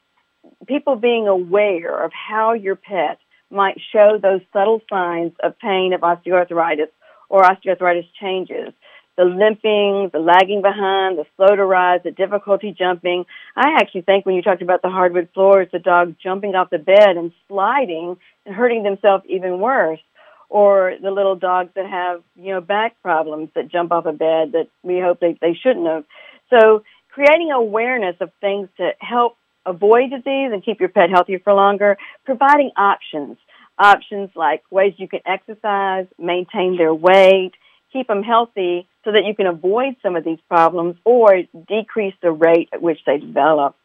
people 0.66 0.97
being 0.97 1.26
aware 1.26 2.04
of 2.04 2.12
how 2.12 2.52
your 2.52 2.76
pet 2.76 3.19
might 3.50 3.81
show 3.90 4.19
those 4.21 4.43
subtle 4.52 4.83
signs 4.90 5.33
of 5.43 5.59
pain 5.59 5.95
of 5.95 6.02
osteoarthritis 6.02 6.90
or 7.31 7.43
osteoarthritis 7.43 8.07
changes. 8.21 8.75
The 9.16 9.25
limping, 9.25 10.11
the 10.12 10.18
lagging 10.18 10.61
behind, 10.61 11.18
the 11.18 11.25
slow 11.37 11.54
to 11.54 11.64
rise, 11.64 12.00
the 12.02 12.11
difficulty 12.11 12.75
jumping. 12.76 13.25
I 13.56 13.76
actually 13.76 14.02
think 14.02 14.26
when 14.26 14.35
you 14.35 14.42
talked 14.42 14.62
about 14.62 14.83
the 14.83 14.90
hardwood 14.90 15.28
floors, 15.33 15.68
the 15.73 15.78
dog 15.78 16.16
jumping 16.23 16.54
off 16.54 16.71
the 16.71 16.78
bed 16.78 17.16
and 17.16 17.33
sliding 17.47 18.16
and 18.44 18.54
hurting 18.54 18.83
themselves 18.83 19.25
even 19.28 19.61
worse 19.61 20.00
or 20.49 20.94
the 21.02 21.11
little 21.11 21.37
dogs 21.37 21.71
that 21.75 21.87
have 21.87 22.23
you 22.37 22.52
know 22.52 22.61
back 22.61 23.00
problems 23.02 23.49
that 23.54 23.68
jump 23.68 23.90
off 23.92 24.06
a 24.06 24.12
bed 24.12 24.52
that 24.52 24.68
we 24.83 25.00
hope 25.00 25.21
they, 25.21 25.38
they 25.40 25.54
shouldn't 25.54 25.87
have. 25.87 26.04
So 26.50 26.83
creating 27.11 27.50
awareness 27.52 28.16
of 28.21 28.30
things 28.40 28.68
to 28.76 28.90
help 28.99 29.37
avoid 29.66 30.11
disease 30.11 30.50
and 30.52 30.64
keep 30.64 30.80
your 30.80 30.88
pet 30.88 31.11
healthier 31.11 31.38
for 31.38 31.54
longer, 31.54 31.97
providing 32.25 32.71
options. 32.76 33.38
Options 33.78 34.30
like 34.37 34.62
ways 34.71 34.94
you 34.99 35.09
can 35.09 35.21
exercise, 35.26 36.06
maintain 36.18 36.76
their 36.76 36.94
weight, 36.94 37.52
keep 37.94 38.08
them 38.08 38.22
healthy 38.22 38.86
so 39.04 39.12
that 39.12 39.24
you 39.24 39.34
can 39.34 39.46
avoid 39.46 39.96
some 40.02 40.16
of 40.16 40.24
these 40.24 40.40
problems 40.48 40.96
or 41.04 41.42
decrease 41.68 42.14
the 42.20 42.32
rate 42.32 42.68
at 42.72 42.82
which 42.82 42.98
they 43.06 43.16
develop. 43.18 43.76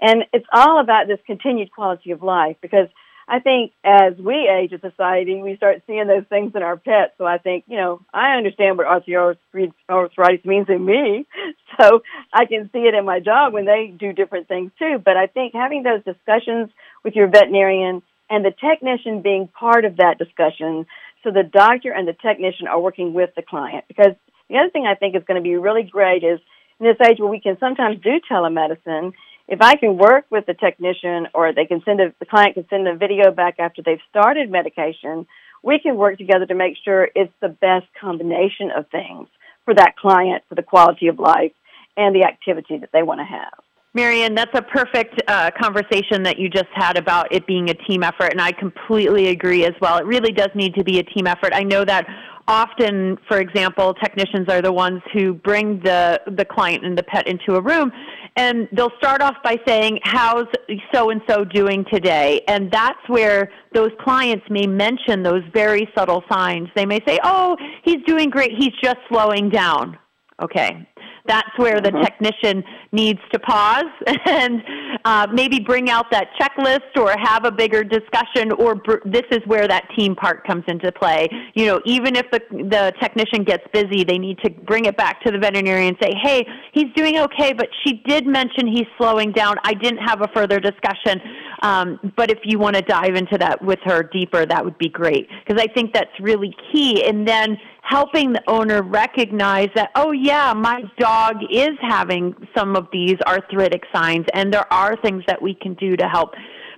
And 0.00 0.24
it's 0.32 0.46
all 0.52 0.80
about 0.80 1.08
this 1.08 1.18
continued 1.26 1.72
quality 1.72 2.12
of 2.12 2.22
life 2.22 2.56
because 2.62 2.88
I 3.28 3.40
think 3.40 3.72
as 3.82 4.14
we 4.18 4.48
age 4.48 4.72
as 4.72 4.80
society, 4.80 5.42
we 5.42 5.56
start 5.56 5.82
seeing 5.86 6.06
those 6.06 6.24
things 6.28 6.52
in 6.54 6.62
our 6.62 6.76
pets. 6.76 7.14
So 7.18 7.26
I 7.26 7.38
think, 7.38 7.64
you 7.66 7.76
know, 7.76 8.00
I 8.14 8.36
understand 8.36 8.78
what 8.78 8.86
arthritis 8.86 10.44
means 10.44 10.68
in 10.68 10.84
me. 10.84 11.26
So 11.78 12.00
I 12.32 12.46
can 12.46 12.70
see 12.72 12.78
it 12.78 12.94
in 12.94 13.04
my 13.04 13.18
dog 13.18 13.52
when 13.52 13.66
they 13.66 13.92
do 13.94 14.14
different 14.14 14.48
things 14.48 14.72
too. 14.78 14.96
But 15.04 15.18
I 15.18 15.26
think 15.26 15.52
having 15.52 15.82
those 15.82 16.02
discussions 16.04 16.70
with 17.04 17.14
your 17.14 17.26
veterinarian 17.28 18.00
and 18.30 18.42
the 18.42 18.50
technician 18.50 19.20
being 19.20 19.48
part 19.48 19.84
of 19.84 19.98
that 19.98 20.16
discussion 20.16 20.86
so 21.26 21.32
the 21.32 21.42
doctor 21.42 21.90
and 21.90 22.06
the 22.06 22.12
technician 22.12 22.68
are 22.68 22.80
working 22.80 23.12
with 23.12 23.30
the 23.34 23.42
client. 23.42 23.84
Because 23.88 24.14
the 24.48 24.58
other 24.58 24.70
thing 24.70 24.86
I 24.86 24.94
think 24.94 25.16
is 25.16 25.24
going 25.26 25.42
to 25.42 25.42
be 25.42 25.56
really 25.56 25.82
great 25.82 26.22
is 26.22 26.38
in 26.78 26.86
this 26.86 26.96
age 27.04 27.18
where 27.18 27.28
we 27.28 27.40
can 27.40 27.58
sometimes 27.58 28.00
do 28.00 28.20
telemedicine 28.30 29.12
if 29.48 29.60
I 29.62 29.76
can 29.76 29.96
work 29.96 30.26
with 30.30 30.46
the 30.46 30.54
technician 30.54 31.28
or 31.34 31.52
they 31.52 31.66
can 31.66 31.82
send 31.84 32.00
a, 32.00 32.12
the 32.18 32.26
client 32.26 32.54
can 32.54 32.66
send 32.68 32.88
a 32.88 32.96
video 32.96 33.30
back 33.30 33.56
after 33.58 33.82
they've 33.82 34.00
started 34.10 34.50
medication, 34.50 35.26
we 35.62 35.78
can 35.78 35.96
work 35.96 36.18
together 36.18 36.46
to 36.46 36.54
make 36.54 36.76
sure 36.84 37.08
it's 37.14 37.32
the 37.40 37.48
best 37.48 37.86
combination 38.00 38.70
of 38.76 38.88
things 38.90 39.28
for 39.64 39.74
that 39.74 39.96
client, 39.96 40.42
for 40.48 40.54
the 40.54 40.62
quality 40.62 41.08
of 41.08 41.18
life 41.18 41.52
and 41.96 42.14
the 42.14 42.24
activity 42.24 42.78
that 42.78 42.90
they 42.92 43.02
want 43.02 43.20
to 43.20 43.24
have. 43.24 43.54
Marion, 43.96 44.34
that's 44.34 44.52
a 44.52 44.60
perfect 44.60 45.22
uh, 45.26 45.50
conversation 45.58 46.22
that 46.22 46.38
you 46.38 46.50
just 46.50 46.68
had 46.74 46.98
about 46.98 47.32
it 47.32 47.46
being 47.46 47.70
a 47.70 47.74
team 47.74 48.02
effort, 48.02 48.30
and 48.30 48.42
I 48.42 48.52
completely 48.52 49.28
agree 49.28 49.64
as 49.64 49.72
well. 49.80 49.96
It 49.96 50.04
really 50.04 50.32
does 50.32 50.50
need 50.54 50.74
to 50.74 50.84
be 50.84 50.98
a 50.98 51.02
team 51.02 51.26
effort. 51.26 51.54
I 51.54 51.62
know 51.62 51.82
that 51.82 52.06
often, 52.46 53.16
for 53.26 53.40
example, 53.40 53.94
technicians 53.94 54.50
are 54.50 54.60
the 54.60 54.70
ones 54.70 55.00
who 55.14 55.32
bring 55.32 55.80
the 55.80 56.20
the 56.26 56.44
client 56.44 56.84
and 56.84 56.96
the 56.96 57.04
pet 57.04 57.26
into 57.26 57.54
a 57.54 57.62
room, 57.62 57.90
and 58.36 58.68
they'll 58.72 58.92
start 58.98 59.22
off 59.22 59.36
by 59.42 59.56
saying, 59.66 60.00
"How's 60.02 60.46
so 60.92 61.08
and 61.08 61.22
so 61.26 61.46
doing 61.46 61.86
today?" 61.90 62.42
And 62.48 62.70
that's 62.70 63.00
where 63.06 63.50
those 63.72 63.92
clients 64.04 64.44
may 64.50 64.66
mention 64.66 65.22
those 65.22 65.42
very 65.54 65.88
subtle 65.96 66.22
signs. 66.30 66.68
They 66.76 66.84
may 66.84 67.00
say, 67.08 67.18
"Oh, 67.24 67.56
he's 67.82 68.02
doing 68.06 68.28
great. 68.28 68.52
He's 68.58 68.74
just 68.82 68.98
slowing 69.08 69.48
down." 69.48 69.96
Okay, 70.42 70.86
that's 71.28 71.56
where 71.56 71.80
the 71.80 71.90
mm-hmm. 71.90 72.02
technician 72.02 72.64
needs 72.92 73.20
to 73.32 73.38
pause 73.38 73.84
and 74.26 74.62
uh, 75.04 75.26
maybe 75.32 75.60
bring 75.60 75.90
out 75.90 76.10
that 76.10 76.28
checklist 76.40 76.96
or 76.96 77.14
have 77.18 77.44
a 77.44 77.52
bigger 77.52 77.84
discussion. 77.84 78.52
Or 78.52 78.74
br- 78.74 79.04
this 79.04 79.24
is 79.30 79.40
where 79.46 79.68
that 79.68 79.88
team 79.96 80.14
part 80.14 80.46
comes 80.46 80.64
into 80.68 80.90
play. 80.92 81.28
You 81.54 81.66
know, 81.66 81.80
even 81.84 82.16
if 82.16 82.26
the 82.30 82.40
the 82.50 82.92
technician 83.00 83.44
gets 83.44 83.64
busy, 83.72 84.04
they 84.04 84.18
need 84.18 84.38
to 84.44 84.50
bring 84.50 84.86
it 84.86 84.96
back 84.96 85.22
to 85.22 85.30
the 85.30 85.38
veterinarian 85.38 85.88
and 85.88 85.96
say, 86.00 86.12
"Hey, 86.22 86.46
he's 86.72 86.92
doing 86.94 87.18
okay, 87.18 87.52
but 87.52 87.68
she 87.84 88.02
did 88.06 88.26
mention 88.26 88.66
he's 88.66 88.86
slowing 88.98 89.32
down. 89.32 89.56
I 89.64 89.74
didn't 89.74 90.04
have 90.04 90.22
a 90.22 90.28
further 90.34 90.60
discussion, 90.60 91.20
um, 91.62 92.12
but 92.16 92.30
if 92.30 92.38
you 92.44 92.58
want 92.58 92.76
to 92.76 92.82
dive 92.82 93.14
into 93.14 93.38
that 93.38 93.62
with 93.62 93.78
her 93.84 94.02
deeper, 94.02 94.46
that 94.46 94.64
would 94.64 94.78
be 94.78 94.88
great 94.88 95.28
because 95.46 95.62
I 95.62 95.72
think 95.72 95.92
that's 95.92 96.10
really 96.20 96.54
key. 96.72 97.04
And 97.06 97.26
then 97.26 97.56
helping 97.86 98.32
the 98.32 98.42
owner 98.48 98.82
recognize 98.82 99.68
that, 99.76 99.90
oh 99.94 100.10
yeah, 100.10 100.52
my 100.52 100.82
dog 100.98 101.36
is 101.50 101.70
having 101.80 102.34
some 102.56 102.74
of 102.74 102.88
these 102.92 103.14
arthritic 103.26 103.82
signs 103.94 104.26
and 104.34 104.52
there 104.52 104.70
are 104.72 104.96
things 105.02 105.22
that 105.28 105.40
we 105.40 105.54
can 105.54 105.74
do 105.74 105.96
to 105.96 106.08
help 106.08 106.30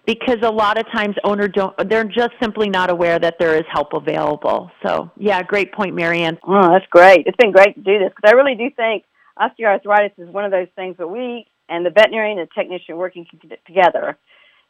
because 0.06 0.36
a 0.42 0.50
lot 0.50 0.78
of 0.78 0.86
times 0.92 1.14
owner 1.24 1.48
don't 1.48 1.74
they're 1.88 2.04
just 2.04 2.30
simply 2.40 2.68
not 2.68 2.90
aware 2.90 3.18
that 3.18 3.36
there 3.38 3.56
is 3.56 3.64
help 3.70 3.92
available. 3.92 4.70
So, 4.84 5.10
yeah, 5.16 5.42
great 5.42 5.72
point, 5.72 5.94
Marianne. 5.94 6.38
Oh, 6.46 6.72
that's 6.72 6.86
great. 6.90 7.26
It's 7.26 7.36
been 7.36 7.52
great 7.52 7.74
to 7.74 7.80
do 7.80 7.98
this 7.98 8.12
because 8.14 8.30
I 8.30 8.32
really 8.32 8.54
do 8.54 8.70
think 8.74 9.04
osteoarthritis 9.38 10.12
is 10.18 10.28
one 10.28 10.44
of 10.44 10.50
those 10.50 10.68
things 10.76 10.96
that 10.98 11.08
we 11.08 11.46
and 11.70 11.86
the 11.86 11.90
veterinarian 11.90 12.38
and 12.38 12.48
the 12.48 12.60
technician 12.60 12.96
working 12.96 13.26
together 13.66 14.18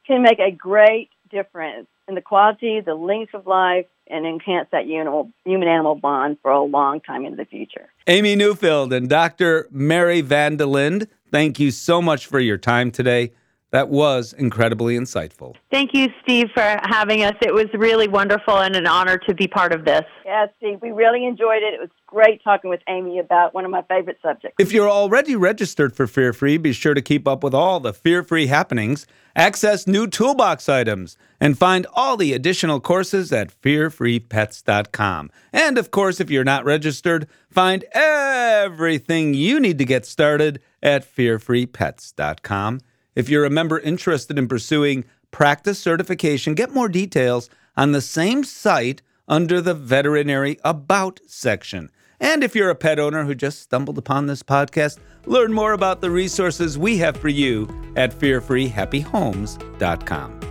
can 0.07 0.23
make 0.23 0.39
a 0.39 0.53
great 0.53 1.11
difference 1.31 1.89
in 2.09 2.15
the 2.15 2.23
quality, 2.23 2.81
the 2.81 2.95
length 2.95 3.35
of 3.35 3.47
life, 3.47 3.87
and 4.11 4.27
enhance 4.27 4.69
that 4.73 4.87
human 4.87 5.69
animal 5.69 5.95
bond 5.95 6.39
for 6.41 6.51
a 6.51 6.63
long 6.63 7.01
time 7.01 7.27
into 7.27 7.37
the 7.37 7.45
future. 7.45 7.91
Amy 8.07 8.35
Newfield 8.35 8.97
and 8.97 9.09
Dr. 9.09 9.69
Mary 9.71 10.23
Van 10.23 10.57
de 10.57 10.65
Linde, 10.65 11.07
thank 11.31 11.61
you 11.61 11.71
so 11.71 12.01
much 12.01 12.27
for 12.27 12.41
your 12.41 12.57
time 12.57 12.91
today. 12.91 13.33
That 13.71 13.91
was 13.91 14.33
incredibly 14.33 14.97
insightful. 14.97 15.55
Thank 15.71 15.91
you, 15.93 16.09
Steve, 16.23 16.47
for 16.55 16.79
having 16.85 17.23
us. 17.23 17.35
It 17.43 17.53
was 17.53 17.67
really 17.75 18.09
wonderful 18.09 18.57
and 18.59 18.75
an 18.75 18.87
honor 18.87 19.19
to 19.19 19.35
be 19.35 19.47
part 19.47 19.75
of 19.75 19.85
this. 19.85 20.05
Yeah, 20.25 20.47
Steve, 20.57 20.79
we 20.81 20.91
really 20.91 21.27
enjoyed 21.27 21.63
it. 21.63 21.75
It 21.75 21.81
was 21.81 21.91
great 22.07 22.43
talking 22.43 22.71
with 22.71 22.81
Amy 22.89 23.19
about 23.19 23.53
one 23.53 23.67
of 23.67 23.71
my 23.71 23.83
favorite 23.83 24.19
subjects. 24.23 24.57
If 24.59 24.73
you're 24.73 24.89
already 24.89 25.37
registered 25.37 25.95
for 25.95 26.07
Fear 26.07 26.33
Free, 26.33 26.57
be 26.57 26.73
sure 26.73 26.95
to 26.95 27.03
keep 27.03 27.29
up 27.29 27.45
with 27.45 27.53
all 27.53 27.79
the 27.79 27.93
Fear 27.93 28.23
Free 28.23 28.47
happenings, 28.47 29.07
access 29.37 29.87
new 29.87 30.07
toolbox 30.07 30.71
items, 30.71 31.19
and 31.39 31.59
find 31.59 31.87
all 31.93 32.17
the 32.17 32.33
additional 32.33 32.81
courses 32.81 33.33
at 33.33 33.53
fearfreepets.com. 33.61 35.31
And 35.53 35.77
of 35.77 35.91
course, 35.91 36.21
if 36.21 36.31
you're 36.31 36.43
not 36.43 36.65
registered, 36.65 37.29
find 37.51 37.85
everything 37.93 39.35
you 39.35 39.61
need 39.61 39.77
to 39.77 39.85
get 39.85 40.07
started 40.07 40.63
at 40.83 41.05
fearfreepets.com. 41.05 42.81
If 43.19 43.29
you're 43.29 43.45
a 43.45 43.51
member 43.51 43.79
interested 43.81 44.39
in 44.39 44.47
pursuing 44.47 45.05
practice 45.33 45.81
certification, 45.81 46.55
get 46.55 46.73
more 46.73 46.89
details 46.89 47.51
on 47.77 47.91
the 47.91 48.01
same 48.01 48.45
site 48.45 49.03
under 49.27 49.61
the 49.61 49.75
Veterinary 49.75 50.57
About 50.65 51.19
section. 51.27 51.91
And 52.21 52.45
if 52.45 52.55
you're 52.55 52.71
a 52.71 52.77
pet 52.77 53.01
owner 53.01 53.25
who 53.25 53.35
just 53.35 53.61
stumbled 53.61 53.99
upon 53.99 54.27
this 54.27 54.45
podcast, 54.45 54.99
learn 55.27 55.53
more 55.53 55.73
about 55.73 56.01
the 56.01 56.13
resources 56.13 56.79
we 56.79 56.99
have 56.99 57.17
for 57.17 57.29
you 57.29 57.69
at 57.97 58.13
fearfreehappyhomes.com. 58.13 60.48